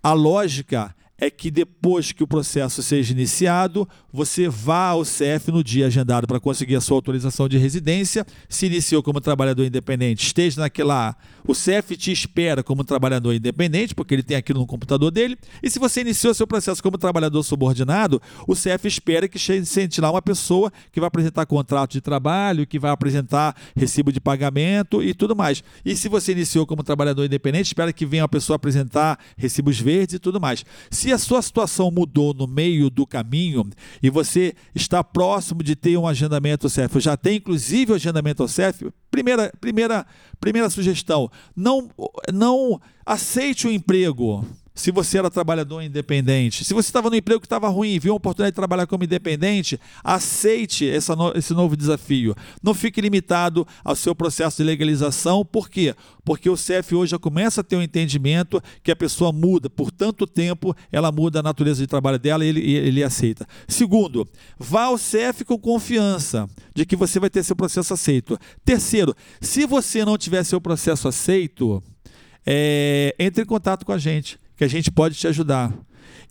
A 0.01 0.13
lógica 0.13 0.95
é 1.19 1.29
que 1.29 1.49
depois 1.49 2.11
que 2.11 2.23
o 2.23 2.27
processo 2.27 2.83
seja 2.83 3.11
iniciado, 3.11 3.87
você 4.13 4.47
vá 4.47 4.89
ao 4.89 5.03
CEF 5.03 5.51
no 5.51 5.63
dia 5.63 5.87
agendado 5.87 6.27
para 6.27 6.39
conseguir 6.39 6.75
a 6.75 6.81
sua 6.81 6.97
autorização 6.97 7.49
de 7.49 7.57
residência. 7.57 8.25
Se 8.47 8.67
iniciou 8.67 9.01
como 9.01 9.19
trabalhador 9.19 9.65
independente, 9.65 10.25
esteja 10.25 10.61
naquela. 10.61 11.15
O 11.47 11.55
CEF 11.55 11.95
te 11.95 12.11
espera 12.11 12.61
como 12.61 12.83
trabalhador 12.83 13.33
independente, 13.33 13.95
porque 13.95 14.13
ele 14.13 14.23
tem 14.23 14.35
aquilo 14.35 14.59
no 14.59 14.67
computador 14.67 15.09
dele. 15.09 15.37
E 15.63 15.69
se 15.69 15.79
você 15.79 16.01
iniciou 16.01 16.33
seu 16.33 16.45
processo 16.45 16.83
como 16.83 16.97
trabalhador 16.97 17.41
subordinado, 17.41 18.21
o 18.45 18.53
CEF 18.53 18.85
espera 18.85 19.29
que 19.29 19.39
sente 19.39 20.01
lá 20.01 20.11
uma 20.11 20.21
pessoa 20.21 20.71
que 20.91 20.99
vai 20.99 21.07
apresentar 21.07 21.45
contrato 21.45 21.93
de 21.93 22.01
trabalho, 22.01 22.67
que 22.67 22.77
vai 22.77 22.91
apresentar 22.91 23.55
recibo 23.75 24.11
de 24.11 24.19
pagamento 24.19 25.01
e 25.01 25.13
tudo 25.13 25.35
mais. 25.35 25.63
E 25.85 25.95
se 25.95 26.09
você 26.09 26.33
iniciou 26.33 26.65
como 26.65 26.83
trabalhador 26.83 27.23
independente, 27.23 27.67
espera 27.67 27.93
que 27.93 28.05
venha 28.05 28.23
uma 28.23 28.29
pessoa 28.29 28.57
apresentar 28.57 29.17
recibos 29.37 29.79
verdes 29.79 30.15
e 30.15 30.19
tudo 30.19 30.41
mais. 30.41 30.65
Se 30.91 31.13
a 31.13 31.17
sua 31.17 31.41
situação 31.41 31.89
mudou 31.89 32.33
no 32.33 32.45
meio 32.45 32.89
do 32.89 33.07
caminho 33.07 33.69
e 34.03 34.09
você 34.09 34.53
está 34.75 35.01
próximo 35.01 35.63
de 35.63 35.75
ter 35.77 35.95
um 35.97 36.05
agendamento 36.05 36.65
ao 36.65 36.69
CEF, 36.69 36.99
já 36.99 37.15
tem 37.15 37.37
inclusive 37.37 37.93
o 37.93 37.95
agendamento 37.95 38.43
ao 38.43 38.49
CEF, 38.49 38.91
primeira, 39.09 39.51
primeira, 39.59 40.05
primeira 40.39 40.69
sugestão, 40.69 41.29
não, 41.55 41.89
não 42.33 42.79
aceite 43.05 43.67
o 43.67 43.71
emprego 43.71 44.45
se 44.77 44.91
você 44.91 45.17
era 45.17 45.29
trabalhador 45.29 45.81
independente. 45.81 46.63
Se 46.63 46.71
você 46.71 46.87
estava 46.87 47.09
no 47.09 47.15
emprego 47.15 47.41
que 47.41 47.47
estava 47.47 47.67
ruim 47.67 47.89
e 47.89 47.99
viu 47.99 48.13
a 48.13 48.15
oportunidade 48.15 48.51
de 48.51 48.55
trabalhar 48.55 48.85
como 48.85 49.03
independente, 49.03 49.79
aceite 50.03 50.87
essa 50.87 51.15
no- 51.15 51.33
esse 51.35 51.51
novo 51.51 51.75
desafio. 51.75 52.35
Não 52.61 52.75
fique 52.75 53.01
limitado 53.01 53.67
ao 53.83 53.95
seu 53.95 54.13
processo 54.13 54.57
de 54.57 54.63
legalização. 54.63 55.43
Por 55.43 55.67
quê? 55.67 55.95
Porque 56.23 56.47
o 56.47 56.53
hoje 56.93 57.11
já 57.11 57.17
começa 57.17 57.61
a 57.61 57.63
ter 57.63 57.75
um 57.75 57.81
entendimento 57.81 58.61
que 58.83 58.91
a 58.91 58.95
pessoa 58.95 59.31
muda. 59.31 59.67
Por 59.67 59.89
tanto 59.89 60.27
tempo, 60.27 60.75
ela 60.91 61.11
muda 61.11 61.39
a 61.39 61.43
natureza 61.43 61.81
de 61.81 61.87
trabalho 61.87 62.19
dela 62.19 62.45
e 62.45 62.49
ele, 62.49 62.71
ele 62.71 63.03
aceita. 63.03 63.47
Segundo, 63.67 64.27
vá 64.59 64.83
ao 64.83 64.97
CEF 64.97 65.43
com 65.43 65.57
confiança 65.57 66.47
de 66.75 66.85
que 66.85 66.95
você 66.95 67.19
vai 67.19 67.31
ter 67.31 67.43
seu 67.43 67.55
processo 67.55 67.95
aceito. 67.95 68.37
Terceiro, 68.63 69.15
se 69.41 69.65
você 69.65 70.05
não 70.05 70.17
tiver 70.19 70.43
seu 70.43 70.61
processo 70.61 71.07
aceito, 71.07 71.81
é, 72.45 73.15
entre 73.17 73.41
em 73.41 73.45
contato 73.45 73.85
com 73.85 73.91
a 73.91 73.97
gente, 73.97 74.37
que 74.57 74.63
a 74.63 74.67
gente 74.67 74.91
pode 74.91 75.15
te 75.15 75.27
ajudar. 75.27 75.71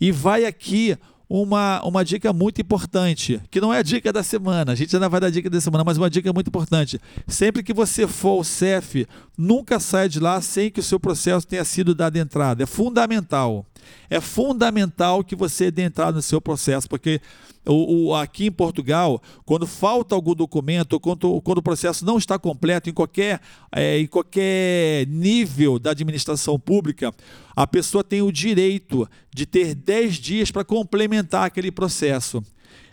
E 0.01 0.11
vai 0.11 0.45
aqui 0.45 0.99
uma, 1.29 1.83
uma 1.85 2.05
dica 2.05 2.33
muito 2.33 2.61
importante, 2.61 3.41
que 3.51 3.61
não 3.61 3.73
é 3.73 3.79
a 3.79 3.83
dica 3.83 4.13
da 4.13 4.23
semana, 4.23 4.73
a 4.73 4.75
gente 4.75 4.95
ainda 4.95 5.09
vai 5.09 5.21
dar 5.21 5.27
a 5.27 5.31
dica 5.31 5.51
da 5.51 5.61
semana, 5.61 5.83
mas 5.85 5.99
uma 5.99 6.09
dica 6.09 6.33
muito 6.33 6.49
importante. 6.49 7.01
Sempre 7.27 7.63
que 7.63 7.73
você 7.73 8.07
for 8.07 8.39
ao 8.39 8.45
CEF, 8.45 9.07
nunca 9.37 9.81
saia 9.81 10.09
de 10.09 10.21
lá 10.21 10.41
sem 10.41 10.71
que 10.71 10.81
o 10.81 10.83
seu 10.83 11.01
processo 11.01 11.47
tenha 11.47 11.65
sido 11.65 11.95
dado 11.95 12.17
entrada. 12.17 12.63
É 12.63 12.67
fundamental. 12.67 13.67
É 14.09 14.21
fundamental 14.21 15.23
que 15.25 15.35
você 15.37 15.71
dê 15.71 15.83
entrada 15.83 16.13
no 16.17 16.23
seu 16.23 16.41
processo, 16.41 16.89
porque 16.89 17.21
o, 17.65 18.09
o- 18.09 18.15
aqui 18.15 18.47
em 18.47 18.53
Portugal, 18.53 19.21
quando 19.45 19.67
falta 19.67 20.15
algum 20.15 20.35
documento, 20.35 21.01
quando, 21.01 21.41
quando 21.43 21.59
o 21.59 21.63
processo 21.63 22.05
não 22.05 22.17
está 22.19 22.39
completo 22.39 22.89
em 22.89 22.93
qualquer, 22.93 23.41
eh, 23.73 23.99
em 23.99 24.07
qualquer 24.07 25.07
nível 25.09 25.79
da 25.79 25.91
administração 25.91 26.59
pública, 26.59 27.13
a 27.55 27.67
pessoa 27.67 28.05
tem 28.05 28.23
o 28.23 28.31
direito 28.31 29.09
de 29.35 29.45
ter 29.47 29.75
10 29.75 30.15
dias 30.17 30.51
para 30.51 30.65
complementar 30.65 31.45
aquele 31.45 31.71
processo. 31.73 32.43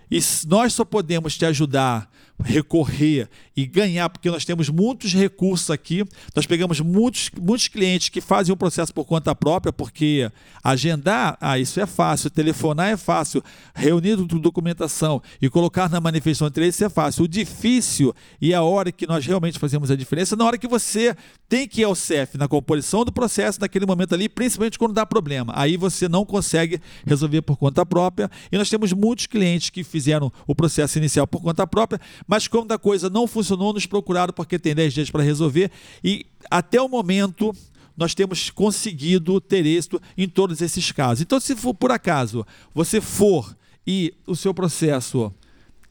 E 0.10 0.20
nós 0.48 0.74
só 0.74 0.84
podemos 0.86 1.38
te 1.38 1.46
ajudar, 1.46 2.10
recorrer 2.41 3.30
e 3.56 3.65
ganhar, 3.65 4.10
porque 4.10 4.30
nós 4.30 4.43
temos 4.46 4.69
muitos 4.69 5.13
recursos 5.13 5.69
aqui. 5.69 6.04
Nós 6.36 6.46
pegamos 6.46 6.80
muitos, 6.80 7.30
muitos 7.41 7.67
clientes 7.67 8.10
que 8.10 8.19
fazem 8.22 8.54
o 8.54 8.58
processo 8.58 8.93
por 8.93 9.06
conta 9.06 9.34
própria, 9.36 9.72
porque 9.72 10.30
agendar, 10.63 11.38
ah, 11.39 11.60
isso 11.60 11.80
é 11.80 11.86
fácil, 11.86 12.30
telefonar 12.30 12.89
é 12.89 12.98
fácil, 12.98 13.43
reunir 13.76 14.15
do- 14.15 14.39
documentação 14.39 15.22
e 15.41 15.50
colocar 15.50 15.89
na 15.89 16.02
manifestação 16.02 16.48
de 16.48 16.52
interesse 16.54 16.84
é 16.84 16.89
fácil. 16.89 17.26
O 17.26 17.28
difícil 17.28 18.13
e 18.41 18.54
a 18.54 18.62
hora 18.62 18.91
que 18.91 19.06
nós 19.06 19.26
realmente 19.26 19.60
fazemos 19.60 19.91
a 19.91 19.96
diferença, 19.96 20.36
é 20.36 20.38
na 20.38 20.46
hora 20.46 20.58
que 20.58 20.67
você 20.67 21.15
tem 21.48 21.67
que 21.67 21.82
ir 21.82 21.84
ao 21.84 21.96
CEF, 21.96 22.38
na 22.38 22.48
composição 22.48 23.06
do 23.06 23.12
processo, 23.12 23.60
naquele 23.62 23.86
momento 23.86 24.13
ali, 24.15 24.28
principalmente 24.28 24.80
quando 24.80 24.93
dá 24.93 25.06
problema. 25.06 25.54
Aí 25.56 25.78
você 25.78 26.08
não 26.10 26.26
consegue 26.26 26.82
resolver 27.06 27.41
por 27.43 27.58
conta 27.58 27.86
própria. 27.86 28.30
E 28.52 28.58
nós 28.58 28.69
temos 28.69 28.91
muitos 28.93 29.28
clientes 29.28 29.69
que 29.69 29.84
fizeram 29.84 30.32
o 30.48 30.56
processo 30.56 30.98
inicial 30.98 31.28
por 31.28 31.41
conta 31.41 31.67
própria, 31.67 32.00
mas 32.28 32.48
quando 32.48 32.72
a 32.72 32.80
coisa 32.80 33.10
não 33.10 33.28
funcionou, 33.28 33.74
nos 33.74 33.86
procuraram 33.86 34.34
porque 34.34 34.60
tem 34.60 34.76
10 34.76 34.94
dias 34.94 35.10
para 35.10 35.24
resolver. 35.24 35.72
E 36.04 36.26
até 36.50 36.82
o 36.82 36.90
momento, 36.90 37.54
nós 37.96 38.14
temos 38.14 38.50
conseguido 38.50 39.40
ter 39.40 39.66
êxito 39.66 40.02
em 40.18 40.28
todos 40.28 40.62
esses 40.62 40.92
casos. 40.92 41.22
Então, 41.22 41.40
se 41.40 41.56
for 41.56 41.74
por 41.74 41.92
acaso 41.92 42.46
você 42.74 43.00
for 43.00 43.56
e 43.86 44.14
o 44.26 44.36
seu 44.36 44.54
processo 44.54 45.34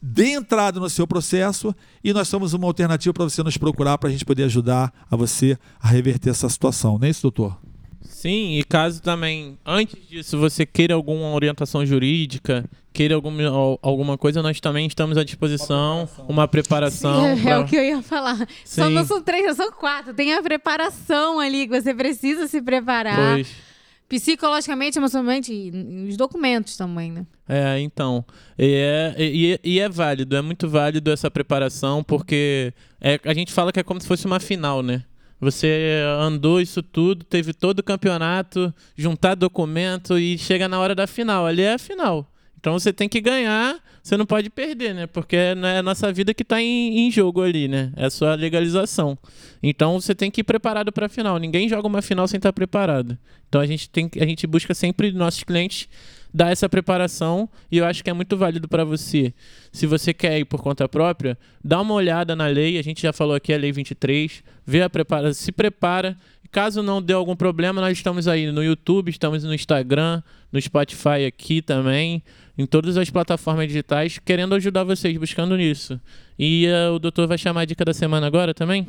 dê 0.05 0.33
entrada 0.33 0.81
no 0.81 0.89
seu 0.89 1.07
processo 1.07 1.73
e 2.03 2.11
nós 2.11 2.27
somos 2.27 2.53
uma 2.53 2.67
alternativa 2.67 3.13
para 3.13 3.23
você 3.23 3.41
nos 3.41 3.55
procurar 3.55 3.97
para 3.97 4.09
a 4.09 4.11
gente 4.11 4.25
poder 4.25 4.43
ajudar 4.43 4.93
a 5.09 5.15
você 5.15 5.57
a 5.79 5.87
reverter 5.87 6.29
essa 6.29 6.49
situação. 6.49 6.99
Não 6.99 7.07
é 7.07 7.09
isso, 7.09 7.21
doutor? 7.21 7.57
Sim, 8.05 8.57
e 8.57 8.63
caso 8.63 9.01
também, 9.01 9.57
antes 9.65 9.97
disso, 10.07 10.37
você 10.37 10.65
queira 10.65 10.93
alguma 10.93 11.33
orientação 11.33 11.85
jurídica, 11.85 12.65
queira 12.91 13.15
alguma, 13.15 13.43
alguma 13.81 14.17
coisa, 14.17 14.41
nós 14.41 14.59
também 14.59 14.85
estamos 14.85 15.17
à 15.17 15.23
disposição, 15.23 16.07
uma 16.27 16.47
preparação. 16.47 17.35
Sim, 17.35 17.41
é, 17.41 17.43
pra... 17.43 17.51
é, 17.51 17.57
o 17.59 17.65
que 17.65 17.75
eu 17.75 17.83
ia 17.83 18.01
falar. 18.01 18.47
Só 18.63 18.89
não 18.89 19.05
são 19.05 19.21
três, 19.21 19.55
são 19.55 19.71
quatro. 19.71 20.13
Tem 20.13 20.33
a 20.33 20.41
preparação 20.41 21.39
ali, 21.39 21.67
que 21.67 21.81
você 21.81 21.93
precisa 21.93 22.47
se 22.47 22.61
preparar. 22.61 23.35
Pois. 23.35 23.73
Psicologicamente, 24.07 24.99
emocionalmente, 24.99 25.51
e 25.51 26.07
os 26.07 26.15
documentos 26.15 26.77
também, 26.77 27.11
né? 27.11 27.25
É, 27.49 27.79
então. 27.79 28.23
E 28.59 28.75
é, 28.75 29.15
e, 29.17 29.59
e, 29.63 29.79
é 29.79 29.89
válido, 29.89 30.35
é 30.35 30.41
muito 30.41 30.69
válido 30.69 31.11
essa 31.11 31.31
preparação, 31.31 32.03
porque 32.03 32.73
é, 33.01 33.19
a 33.25 33.33
gente 33.33 33.51
fala 33.51 33.71
que 33.71 33.79
é 33.79 33.83
como 33.83 33.99
se 33.99 34.07
fosse 34.07 34.25
uma 34.27 34.39
final, 34.39 34.83
né? 34.83 35.03
Você 35.43 36.01
andou 36.19 36.61
isso 36.61 36.81
tudo, 36.81 37.25
teve 37.25 37.53
todo 37.53 37.79
o 37.79 37.83
campeonato, 37.83 38.73
juntar 38.95 39.35
documento 39.35 40.17
e 40.17 40.37
chega 40.37 40.67
na 40.69 40.79
hora 40.79 40.95
da 40.95 41.05
final. 41.05 41.45
Ali 41.45 41.61
é 41.61 41.73
a 41.73 41.77
final. 41.77 42.29
Então 42.63 42.79
você 42.79 42.93
tem 42.93 43.09
que 43.09 43.19
ganhar, 43.19 43.77
você 44.01 44.15
não 44.15 44.25
pode 44.25 44.49
perder, 44.49 44.95
né? 44.95 45.05
Porque 45.05 45.35
é 45.35 45.51
a 45.51 45.83
nossa 45.83 46.13
vida 46.13 46.33
que 46.33 46.43
está 46.43 46.61
em, 46.61 46.99
em, 46.99 47.11
jogo 47.11 47.41
ali, 47.41 47.67
né? 47.67 47.91
É 47.97 48.05
a 48.05 48.09
sua 48.09 48.35
legalização. 48.35 49.17
Então 49.61 49.99
você 49.99 50.15
tem 50.15 50.31
que 50.31 50.39
ir 50.39 50.45
preparado 50.45 50.89
para 50.89 51.07
a 51.07 51.09
final. 51.09 51.37
Ninguém 51.37 51.67
joga 51.67 51.85
uma 51.85 52.01
final 52.01 52.25
sem 52.25 52.37
estar 52.37 52.49
tá 52.49 52.53
preparado. 52.53 53.17
Então 53.49 53.59
a 53.59 53.65
gente 53.65 53.89
tem 53.89 54.09
a 54.17 54.25
gente 54.25 54.47
busca 54.47 54.73
sempre 54.73 55.11
nossos 55.11 55.43
clientes 55.43 55.89
dar 56.33 56.51
essa 56.51 56.67
preparação 56.67 57.47
e 57.71 57.77
eu 57.77 57.85
acho 57.85 58.03
que 58.03 58.09
é 58.09 58.13
muito 58.13 58.35
válido 58.35 58.67
para 58.67 58.83
você. 58.83 59.33
Se 59.71 59.85
você 59.85 60.13
quer 60.13 60.39
ir 60.39 60.45
por 60.45 60.61
conta 60.61 60.89
própria, 60.89 61.37
dá 61.63 61.79
uma 61.79 61.93
olhada 61.93 62.35
na 62.35 62.47
lei, 62.47 62.79
a 62.79 62.81
gente 62.81 63.01
já 63.01 63.13
falou 63.13 63.35
aqui 63.35 63.53
a 63.53 63.57
lei 63.57 63.71
23, 63.71 64.43
vê 64.65 64.81
a 64.81 64.89
prepara, 64.89 65.33
se 65.33 65.51
prepara. 65.51 66.17
Caso 66.51 66.83
não 66.83 67.01
dê 67.01 67.13
algum 67.13 67.35
problema, 67.35 67.81
nós 67.81 67.97
estamos 67.97 68.27
aí 68.27 68.51
no 68.51 68.63
YouTube, 68.63 69.09
estamos 69.09 69.43
no 69.43 69.55
Instagram, 69.55 70.21
no 70.51 70.61
Spotify 70.61 71.25
aqui 71.27 71.63
também, 71.63 72.21
em 72.55 72.67
todas 72.67 72.95
as 72.95 73.09
plataformas 73.09 73.65
digitais, 73.67 74.19
querendo 74.19 74.53
ajudar 74.53 74.83
vocês, 74.83 75.17
buscando 75.17 75.57
nisso. 75.57 75.99
E 76.37 76.67
uh, 76.67 76.93
o 76.93 76.99
doutor 76.99 77.27
vai 77.27 77.39
chamar 77.39 77.61
a 77.61 77.65
dica 77.65 77.83
da 77.83 77.93
semana 77.93 78.27
agora 78.27 78.53
também? 78.53 78.87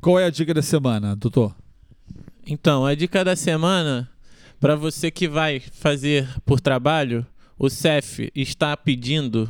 Qual 0.00 0.16
é 0.16 0.26
a 0.26 0.30
dica 0.30 0.54
da 0.54 0.62
semana, 0.62 1.16
doutor? 1.16 1.56
Então, 2.46 2.86
a 2.86 2.94
dica 2.94 3.24
da 3.24 3.34
semana 3.34 4.08
para 4.64 4.76
você 4.76 5.10
que 5.10 5.28
vai 5.28 5.60
fazer 5.60 6.26
por 6.42 6.58
trabalho, 6.58 7.26
o 7.58 7.68
CEF 7.68 8.32
está 8.34 8.74
pedindo. 8.74 9.46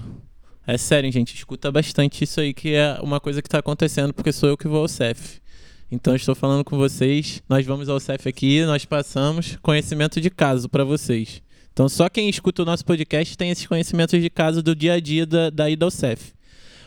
É 0.67 0.77
sério, 0.77 1.13
gente, 1.13 1.37
escuta 1.37 1.71
bastante 1.71 2.25
isso 2.25 2.41
aí, 2.41 2.53
que 2.53 2.75
é 2.75 2.99
uma 3.01 3.21
coisa 3.21 3.41
que 3.41 3.47
está 3.47 3.61
acontecendo, 3.61 4.13
porque 4.13 4.33
sou 4.33 4.49
eu 4.49 4.57
que 4.57 4.67
vou 4.67 4.81
ao 4.81 4.89
CEF. 4.89 5.41
Então, 5.89 6.17
estou 6.17 6.35
falando 6.35 6.65
com 6.65 6.77
vocês. 6.77 7.41
Nós 7.49 7.65
vamos 7.65 7.89
ao 7.89 8.01
CEF 8.01 8.29
aqui, 8.29 8.65
nós 8.65 8.85
passamos 8.85 9.57
conhecimento 9.63 10.21
de 10.21 10.31
caso 10.31 10.69
para 10.69 10.83
vocês. 10.83 11.41
Então, 11.73 11.89
só 11.89 12.09
quem 12.09 12.29
escuta 12.29 12.63
o 12.63 12.65
nosso 12.65 12.85
podcast 12.85 13.39
tem 13.39 13.51
esses 13.51 13.69
conhecimentos 13.69 14.21
de 14.21 14.29
caso 14.29 14.65
do 14.65 14.75
dia 14.75 14.95
a 14.95 15.01
dia 15.01 15.25
da, 15.25 15.49
da 15.49 15.71
ida 15.71 15.85
ao 15.85 15.93
CEF. 15.93 16.33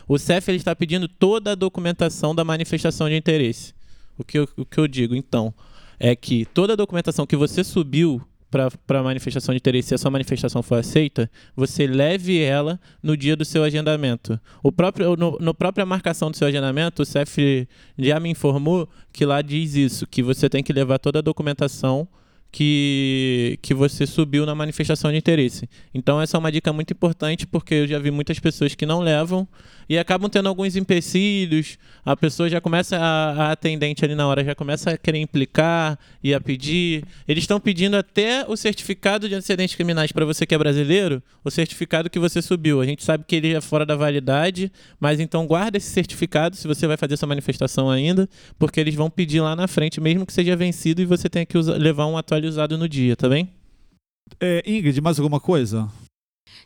O 0.06 0.18
CEF 0.18 0.50
ele 0.50 0.58
está 0.58 0.76
pedindo 0.76 1.08
toda 1.08 1.52
a 1.52 1.54
documentação 1.54 2.34
da 2.34 2.44
manifestação 2.44 3.08
de 3.08 3.16
interesse. 3.16 3.72
O 4.18 4.22
que 4.22 4.38
eu, 4.38 4.46
o 4.54 4.66
que 4.66 4.76
eu 4.76 4.86
digo, 4.86 5.14
então? 5.14 5.54
É 5.98 6.14
que 6.14 6.44
toda 6.46 6.72
a 6.72 6.76
documentação 6.76 7.26
que 7.26 7.36
você 7.36 7.64
subiu 7.64 8.22
para 8.50 9.00
a 9.00 9.02
manifestação 9.02 9.52
de 9.52 9.58
interesse, 9.58 9.88
se 9.88 9.94
a 9.94 9.98
sua 9.98 10.10
manifestação 10.10 10.62
for 10.62 10.78
aceita, 10.78 11.30
você 11.54 11.86
leve 11.86 12.40
ela 12.40 12.80
no 13.02 13.16
dia 13.16 13.36
do 13.36 13.44
seu 13.44 13.62
agendamento. 13.62 14.40
O 14.62 14.72
próprio, 14.72 15.16
no, 15.16 15.36
no 15.38 15.52
própria 15.52 15.84
marcação 15.84 16.30
do 16.30 16.36
seu 16.36 16.48
agendamento, 16.48 17.02
o 17.02 17.06
CEF 17.06 17.68
já 17.98 18.18
me 18.18 18.30
informou 18.30 18.88
que 19.12 19.26
lá 19.26 19.42
diz 19.42 19.74
isso, 19.74 20.06
que 20.06 20.22
você 20.22 20.48
tem 20.48 20.62
que 20.62 20.72
levar 20.72 20.98
toda 20.98 21.18
a 21.18 21.22
documentação 21.22 22.08
que, 22.50 23.58
que 23.60 23.74
você 23.74 24.06
subiu 24.06 24.46
na 24.46 24.54
manifestação 24.54 25.10
de 25.10 25.18
interesse. 25.18 25.68
Então 25.92 26.20
essa 26.20 26.36
é 26.36 26.38
uma 26.38 26.50
dica 26.50 26.72
muito 26.72 26.92
importante 26.92 27.46
porque 27.46 27.74
eu 27.74 27.86
já 27.86 27.98
vi 27.98 28.10
muitas 28.10 28.38
pessoas 28.38 28.74
que 28.74 28.86
não 28.86 29.00
levam 29.00 29.46
e 29.88 29.98
acabam 29.98 30.28
tendo 30.28 30.48
alguns 30.48 30.76
empecilhos. 30.76 31.78
A 32.04 32.16
pessoa 32.16 32.48
já 32.48 32.60
começa, 32.60 32.96
a, 32.96 33.48
a 33.48 33.52
atendente 33.52 34.04
ali 34.04 34.14
na 34.14 34.26
hora 34.26 34.44
já 34.44 34.54
começa 34.54 34.90
a 34.90 34.98
querer 34.98 35.18
implicar 35.18 35.98
e 36.22 36.34
a 36.34 36.40
pedir. 36.40 37.04
Eles 37.26 37.44
estão 37.44 37.58
pedindo 37.58 37.96
até 37.96 38.44
o 38.46 38.56
certificado 38.56 39.28
de 39.28 39.34
antecedentes 39.34 39.74
criminais 39.74 40.12
para 40.12 40.24
você 40.24 40.44
que 40.46 40.54
é 40.54 40.58
brasileiro, 40.58 41.22
o 41.44 41.50
certificado 41.50 42.10
que 42.10 42.18
você 42.18 42.42
subiu. 42.42 42.80
A 42.80 42.86
gente 42.86 43.02
sabe 43.02 43.24
que 43.26 43.36
ele 43.36 43.54
é 43.54 43.60
fora 43.60 43.86
da 43.86 43.96
validade, 43.96 44.70
mas 45.00 45.20
então 45.20 45.46
guarda 45.46 45.78
esse 45.78 45.90
certificado 45.90 46.56
se 46.56 46.66
você 46.66 46.86
vai 46.86 46.96
fazer 46.96 47.14
essa 47.14 47.26
manifestação 47.26 47.90
ainda, 47.90 48.28
porque 48.58 48.80
eles 48.80 48.94
vão 48.94 49.08
pedir 49.08 49.40
lá 49.40 49.56
na 49.56 49.66
frente, 49.66 50.00
mesmo 50.00 50.26
que 50.26 50.32
seja 50.32 50.54
vencido 50.56 51.00
e 51.00 51.06
você 51.06 51.28
tenha 51.28 51.46
que 51.46 51.56
usar, 51.56 51.74
levar 51.74 52.06
um 52.06 52.16
atualizado 52.38 52.78
no 52.78 52.88
dia, 52.88 53.16
tá 53.16 53.28
bem? 53.28 53.52
É, 54.40 54.62
Ingrid, 54.64 55.00
mais 55.00 55.18
alguma 55.18 55.40
coisa? 55.40 55.90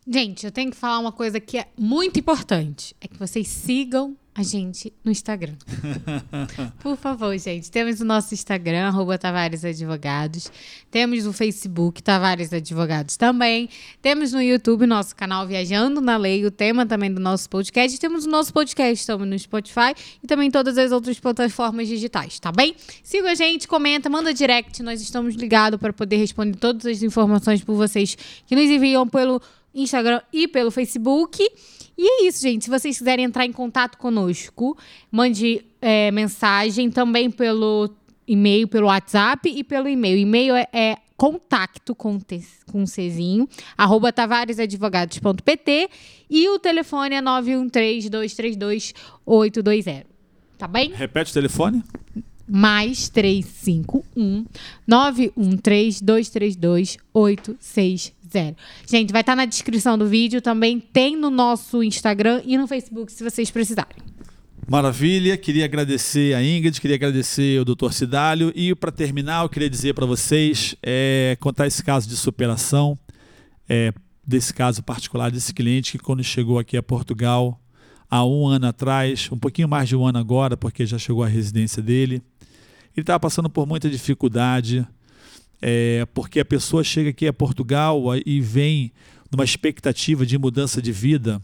Gente, 0.07 0.45
eu 0.45 0.53
tenho 0.53 0.71
que 0.71 0.77
falar 0.77 0.99
uma 0.99 1.13
coisa 1.13 1.41
que 1.41 1.59
é 1.59 1.69
muito 1.79 2.21
importante. 2.21 2.95
É 3.01 3.09
que 3.09 3.17
vocês 3.17 3.49
sigam 3.49 4.17
a 4.35 4.43
gente 4.43 4.93
no 5.05 5.13
Instagram. 5.13 5.55
Por 6.81 6.97
favor, 6.97 7.37
gente. 7.39 7.71
Temos 7.71 8.01
o 8.01 8.05
nosso 8.05 8.33
Instagram, 8.33 8.87
arroba 8.87 9.19
Tavares 9.19 9.63
Advogados. 9.63 10.51
Temos 10.91 11.27
o 11.27 11.33
Facebook, 11.35 12.03
Tavares 12.03 12.51
Advogados 12.51 13.19
também. 13.19 13.69
Temos 14.01 14.33
no 14.33 14.41
YouTube 14.41 14.87
nosso 14.87 15.15
canal 15.15 15.47
Viajando 15.47 16.01
na 16.01 16.17
Lei, 16.17 16.47
o 16.47 16.51
tema 16.51 16.87
também 16.87 17.13
do 17.13 17.21
nosso 17.21 17.49
podcast. 17.51 18.01
Temos 18.01 18.25
o 18.25 18.31
nosso 18.31 18.55
podcast, 18.55 19.01
estamos 19.01 19.29
no 19.29 19.39
Spotify 19.39 19.95
e 20.23 20.27
também 20.27 20.51
todas 20.51 20.79
as 20.79 20.93
outras 20.93 21.21
plataformas 21.21 21.87
digitais, 21.87 22.41
tá 22.41 22.51
bem? 22.51 22.75
Siga 23.03 23.33
a 23.33 23.35
gente, 23.35 23.69
comenta, 23.69 24.09
manda 24.09 24.33
direct. 24.33 24.83
Nós 24.83 25.03
estamos 25.03 25.35
ligados 25.35 25.79
para 25.79 25.93
poder 25.93 26.17
responder 26.17 26.57
todas 26.57 26.87
as 26.87 27.03
informações 27.03 27.63
por 27.63 27.75
vocês 27.75 28.17
que 28.47 28.57
nos 28.57 28.65
enviam 28.65 29.07
pelo 29.07 29.43
Instagram 29.75 30.23
e 30.33 30.49
pelo 30.49 30.71
Facebook. 30.71 31.47
E 31.97 32.07
é 32.07 32.27
isso, 32.27 32.43
gente. 32.43 32.65
Se 32.65 32.71
vocês 32.71 32.99
quiserem 32.99 33.25
entrar 33.25 33.47
em 33.47 33.53
contato 33.53 33.97
conosco, 33.99 34.77
mande 35.11 35.65
é, 35.81 36.11
mensagem 36.11 36.91
também 36.91 37.31
pelo 37.31 37.89
e-mail, 38.27 38.67
pelo 38.69 38.87
WhatsApp 38.87 39.49
e 39.49 39.63
pelo 39.63 39.89
e-mail. 39.89 40.19
E-mail 40.19 40.55
é, 40.55 40.67
é 40.73 40.97
contacto 41.17 41.95
com, 41.95 42.19
te, 42.19 42.45
com 42.71 42.85
Czinho, 42.85 43.49
arroba 43.77 44.13
tavaresadvogados.pt 44.13 45.89
e 46.29 46.49
o 46.49 46.59
telefone 46.59 47.15
é 47.15 47.23
913-232-820. 47.23 50.07
Tá 50.59 50.67
bem? 50.67 50.91
Repete 50.93 51.31
o 51.31 51.35
telefone. 51.35 51.85
Mais 52.49 53.09
351 53.09 54.45
913 54.87 56.05
232 56.05 56.99
860 57.15 58.22
zero. 58.33 58.57
Gente, 58.87 59.13
vai 59.13 59.21
estar 59.21 59.33
tá 59.33 59.37
na 59.37 59.45
descrição 59.45 59.97
do 59.97 60.07
vídeo, 60.07 60.41
também 60.41 60.81
tem 60.81 61.17
no 61.17 61.31
nosso 61.31 61.83
Instagram 61.83 62.43
e 62.45 62.57
no 62.57 62.67
Facebook, 62.67 63.13
se 63.13 63.23
vocês 63.23 63.51
precisarem. 63.51 63.97
Maravilha, 64.69 65.37
queria 65.37 65.65
agradecer 65.65 66.35
a 66.35 66.43
Ingrid, 66.43 66.81
queria 66.81 66.97
agradecer 66.97 67.61
o 67.61 67.65
Dr. 67.65 67.91
Cidálio 67.91 68.53
e 68.55 68.75
para 68.75 68.93
terminar 68.93 69.43
eu 69.43 69.49
queria 69.49 69.69
dizer 69.69 69.93
para 69.93 70.07
vocês, 70.07 70.75
é, 70.83 71.37
contar 71.41 71.67
esse 71.67 71.83
caso 71.83 72.09
de 72.09 72.17
superação, 72.17 72.99
é, 73.69 73.93
desse 74.25 74.55
caso 74.55 74.83
particular 74.83 75.31
desse 75.31 75.53
cliente 75.53 75.93
que 75.93 75.99
quando 75.99 76.23
chegou 76.23 76.59
aqui 76.59 76.77
a 76.77 76.83
Portugal 76.83 77.61
há 78.09 78.25
um 78.25 78.47
ano 78.47 78.67
atrás, 78.67 79.29
um 79.33 79.39
pouquinho 79.39 79.69
mais 79.69 79.89
de 79.89 79.97
um 79.97 80.07
ano 80.07 80.19
agora, 80.19 80.57
porque 80.57 80.87
já 80.87 80.99
chegou 80.99 81.25
à 81.25 81.29
residência 81.29 81.83
dele, 81.83 82.23
ele 82.95 83.03
estava 83.03 83.19
passando 83.19 83.51
por 83.51 83.67
muita 83.67 83.91
dificuldade, 83.91 84.87
é, 85.63 86.05
porque 86.13 86.41
a 86.41 86.45
pessoa 86.45 86.83
chega 86.83 87.11
aqui 87.11 87.27
a 87.27 87.33
Portugal 87.33 88.03
e 88.27 88.41
vem 88.41 88.93
numa 89.31 89.45
expectativa 89.45 90.27
de 90.27 90.37
mudança 90.37 90.83
de 90.83 90.91
vida, 90.91 91.41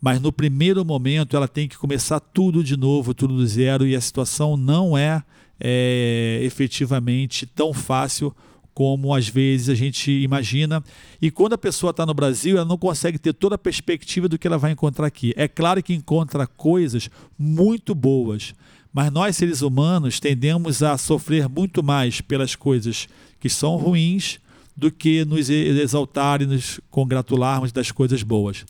mas 0.00 0.20
no 0.20 0.32
primeiro 0.32 0.84
momento 0.84 1.36
ela 1.36 1.48
tem 1.48 1.68
que 1.68 1.76
começar 1.76 2.20
tudo 2.20 2.62
de 2.62 2.76
novo, 2.76 3.12
tudo 3.12 3.36
do 3.36 3.46
zero, 3.46 3.86
e 3.86 3.94
a 3.94 4.00
situação 4.00 4.56
não 4.56 4.96
é, 4.96 5.22
é 5.58 6.40
efetivamente 6.42 7.44
tão 7.44 7.74
fácil 7.74 8.34
como 8.72 9.14
às 9.14 9.28
vezes 9.28 9.68
a 9.68 9.74
gente 9.74 10.10
imagina. 10.10 10.82
E 11.20 11.30
quando 11.30 11.52
a 11.52 11.58
pessoa 11.58 11.90
está 11.90 12.06
no 12.06 12.14
Brasil, 12.14 12.56
ela 12.56 12.64
não 12.64 12.78
consegue 12.78 13.18
ter 13.18 13.34
toda 13.34 13.56
a 13.56 13.58
perspectiva 13.58 14.26
do 14.26 14.38
que 14.38 14.46
ela 14.46 14.56
vai 14.56 14.70
encontrar 14.70 15.06
aqui. 15.06 15.34
É 15.36 15.46
claro 15.46 15.82
que 15.82 15.92
encontra 15.92 16.46
coisas 16.46 17.10
muito 17.38 17.94
boas, 17.94 18.54
mas 18.92 19.12
nós, 19.12 19.36
seres 19.36 19.60
humanos, 19.60 20.18
tendemos 20.18 20.82
a 20.82 20.96
sofrer 20.96 21.48
muito 21.48 21.82
mais 21.82 22.20
pelas 22.20 22.56
coisas 22.56 23.06
que 23.40 23.48
são 23.48 23.76
ruins 23.76 24.38
do 24.76 24.90
que 24.90 25.24
nos 25.24 25.50
exaltar 25.50 26.40
e 26.42 26.46
nos 26.46 26.80
congratularmos 26.90 27.72
das 27.72 27.90
coisas 27.90 28.22
boas. 28.22 28.64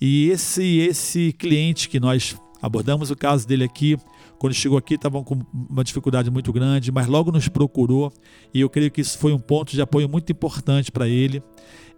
E 0.00 0.28
esse, 0.28 0.78
esse 0.78 1.32
cliente 1.32 1.88
que 1.88 1.98
nós 1.98 2.36
abordamos 2.60 3.10
o 3.10 3.16
caso 3.16 3.46
dele 3.46 3.64
aqui, 3.64 3.96
quando 4.38 4.54
chegou 4.54 4.78
aqui 4.78 4.94
estavam 4.94 5.22
com 5.22 5.40
uma 5.52 5.84
dificuldade 5.84 6.30
muito 6.30 6.52
grande, 6.52 6.90
mas 6.90 7.06
logo 7.06 7.30
nos 7.30 7.48
procurou 7.48 8.12
e 8.52 8.60
eu 8.60 8.70
creio 8.70 8.90
que 8.90 9.00
isso 9.00 9.18
foi 9.18 9.32
um 9.32 9.38
ponto 9.38 9.72
de 9.72 9.82
apoio 9.82 10.08
muito 10.08 10.32
importante 10.32 10.90
para 10.90 11.08
ele. 11.08 11.42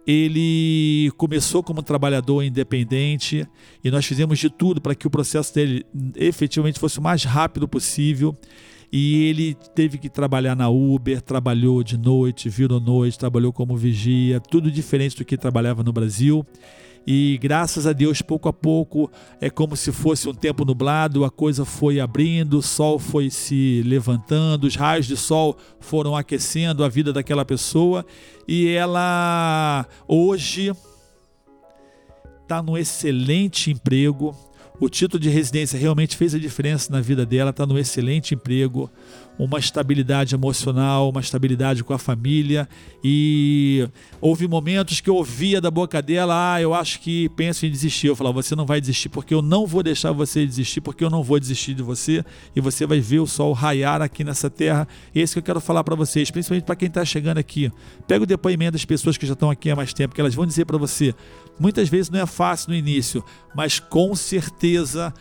ele 0.05 1.11
começou 1.17 1.61
como 1.61 1.83
trabalhador 1.83 2.43
independente 2.43 3.45
e 3.83 3.91
nós 3.91 4.05
fizemos 4.05 4.39
de 4.39 4.49
tudo 4.49 4.79
para 4.79 4.95
que 4.95 5.07
o 5.07 5.09
processo 5.09 5.53
dele 5.53 5.85
efetivamente 6.15 6.79
fosse 6.79 6.99
o 6.99 7.01
mais 7.01 7.23
rápido 7.23 7.67
possível. 7.67 8.33
E 8.91 9.25
ele 9.25 9.53
teve 9.75 9.97
que 9.97 10.09
trabalhar 10.09 10.55
na 10.55 10.69
Uber, 10.69 11.21
trabalhou 11.21 11.83
de 11.83 11.97
noite, 11.97 12.47
virou 12.47 12.79
noite, 12.79 13.19
trabalhou 13.19 13.51
como 13.51 13.75
vigia, 13.75 14.39
tudo 14.39 14.71
diferente 14.71 15.17
do 15.17 15.25
que 15.25 15.37
trabalhava 15.37 15.83
no 15.83 15.91
Brasil. 15.91 16.45
E 17.09 17.39
graças 17.41 17.87
a 17.87 17.93
Deus, 17.93 18.21
pouco 18.21 18.49
a 18.49 18.53
pouco, 18.53 19.09
é 19.39 19.49
como 19.49 19.77
se 19.77 19.93
fosse 19.93 20.27
um 20.27 20.33
tempo 20.33 20.65
nublado, 20.65 21.23
a 21.23 21.31
coisa 21.31 21.63
foi 21.63 22.01
abrindo, 22.01 22.57
o 22.57 22.61
sol 22.61 22.99
foi 22.99 23.29
se 23.29 23.81
levantando, 23.85 24.67
os 24.67 24.75
raios 24.75 25.05
de 25.05 25.15
sol 25.15 25.55
foram 25.79 26.17
aquecendo 26.17 26.83
a 26.83 26.89
vida 26.89 27.13
daquela 27.13 27.45
pessoa 27.45 28.05
e 28.45 28.67
ela 28.67 29.87
hoje 30.05 30.73
está 32.41 32.61
num 32.61 32.77
excelente 32.77 33.71
emprego. 33.71 34.35
O 34.79 34.89
título 34.89 35.19
de 35.19 35.29
residência 35.29 35.79
realmente 35.79 36.15
fez 36.15 36.35
a 36.35 36.39
diferença 36.39 36.91
na 36.91 37.01
vida 37.01 37.25
dela, 37.25 37.49
está 37.49 37.65
num 37.65 37.77
excelente 37.77 38.35
emprego 38.35 38.91
uma 39.37 39.59
estabilidade 39.59 40.33
emocional, 40.33 41.09
uma 41.09 41.21
estabilidade 41.21 41.83
com 41.83 41.93
a 41.93 41.97
família. 41.97 42.67
E 43.03 43.87
houve 44.19 44.47
momentos 44.47 44.99
que 44.99 45.09
eu 45.09 45.15
ouvia 45.15 45.61
da 45.61 45.69
boca 45.69 46.01
dela: 46.01 46.53
Ah, 46.53 46.61
eu 46.61 46.73
acho 46.73 46.99
que 46.99 47.29
penso 47.29 47.65
em 47.65 47.71
desistir. 47.71 48.07
Eu 48.07 48.15
falava: 48.15 48.41
Você 48.41 48.55
não 48.55 48.65
vai 48.65 48.81
desistir, 48.81 49.09
porque 49.09 49.33
eu 49.33 49.41
não 49.41 49.67
vou 49.67 49.83
deixar 49.83 50.11
você 50.11 50.45
desistir, 50.45 50.81
porque 50.81 51.03
eu 51.03 51.09
não 51.09 51.21
vou 51.21 51.39
desistir 51.39 51.73
de 51.73 51.83
você. 51.83 52.23
E 52.55 52.61
você 52.61 52.85
vai 52.85 52.99
ver 52.99 53.19
o 53.19 53.27
sol 53.27 53.53
raiar 53.53 54.01
aqui 54.01 54.23
nessa 54.23 54.49
terra. 54.49 54.87
E 55.13 55.19
é 55.19 55.23
isso 55.23 55.33
que 55.33 55.39
eu 55.39 55.43
quero 55.43 55.61
falar 55.61 55.83
para 55.83 55.95
vocês, 55.95 56.31
principalmente 56.31 56.65
para 56.65 56.75
quem 56.75 56.87
está 56.87 57.05
chegando 57.05 57.37
aqui. 57.37 57.71
Pega 58.07 58.23
o 58.23 58.27
depoimento 58.27 58.73
das 58.73 58.85
pessoas 58.85 59.17
que 59.17 59.25
já 59.25 59.33
estão 59.33 59.49
aqui 59.49 59.69
há 59.69 59.75
mais 59.75 59.93
tempo, 59.93 60.15
que 60.15 60.21
elas 60.21 60.33
vão 60.33 60.45
dizer 60.45 60.65
para 60.65 60.77
você: 60.77 61.13
muitas 61.59 61.89
vezes 61.89 62.09
não 62.09 62.19
é 62.19 62.25
fácil 62.25 62.69
no 62.69 62.75
início, 62.75 63.23
mas 63.55 63.79
com 63.79 64.15
certeza 64.15 65.13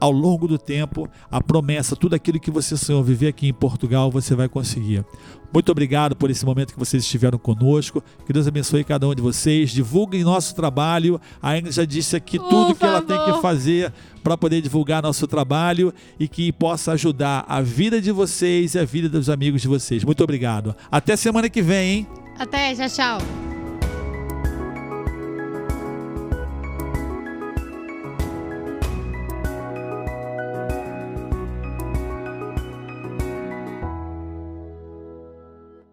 ao 0.00 0.10
longo 0.10 0.46
do 0.48 0.58
tempo, 0.58 1.08
a 1.30 1.40
promessa, 1.40 1.96
tudo 1.96 2.14
aquilo 2.14 2.40
que 2.40 2.50
você 2.50 2.76
sonhou 2.76 3.02
viver 3.02 3.28
aqui 3.28 3.48
em 3.48 3.54
Portugal, 3.54 4.10
você 4.10 4.34
vai 4.34 4.48
conseguir. 4.48 5.04
Muito 5.52 5.70
obrigado 5.70 6.16
por 6.16 6.30
esse 6.30 6.44
momento 6.44 6.72
que 6.72 6.78
vocês 6.78 7.04
estiveram 7.04 7.38
conosco. 7.38 8.02
Que 8.26 8.32
Deus 8.32 8.48
abençoe 8.48 8.82
cada 8.82 9.06
um 9.06 9.14
de 9.14 9.22
vocês. 9.22 9.70
Divulguem 9.70 10.24
nosso 10.24 10.52
trabalho. 10.54 11.20
A 11.40 11.56
Ingrid 11.56 11.76
já 11.76 11.84
disse 11.84 12.16
aqui 12.16 12.40
Por 12.40 12.48
tudo 12.48 12.74
que 12.74 12.84
ela 12.84 13.00
favor. 13.00 13.24
tem 13.24 13.34
que 13.34 13.40
fazer 13.40 13.92
para 14.22 14.36
poder 14.36 14.60
divulgar 14.60 15.00
nosso 15.00 15.28
trabalho 15.28 15.94
e 16.18 16.26
que 16.26 16.50
possa 16.52 16.92
ajudar 16.92 17.44
a 17.48 17.60
vida 17.60 18.00
de 18.00 18.10
vocês 18.10 18.74
e 18.74 18.80
a 18.80 18.84
vida 18.84 19.08
dos 19.08 19.30
amigos 19.30 19.62
de 19.62 19.68
vocês. 19.68 20.02
Muito 20.02 20.24
obrigado. 20.24 20.74
Até 20.90 21.14
semana 21.14 21.48
que 21.48 21.62
vem, 21.62 21.98
hein? 21.98 22.06
Até, 22.36 22.74
tchau, 22.74 22.88
tchau. 22.88 23.53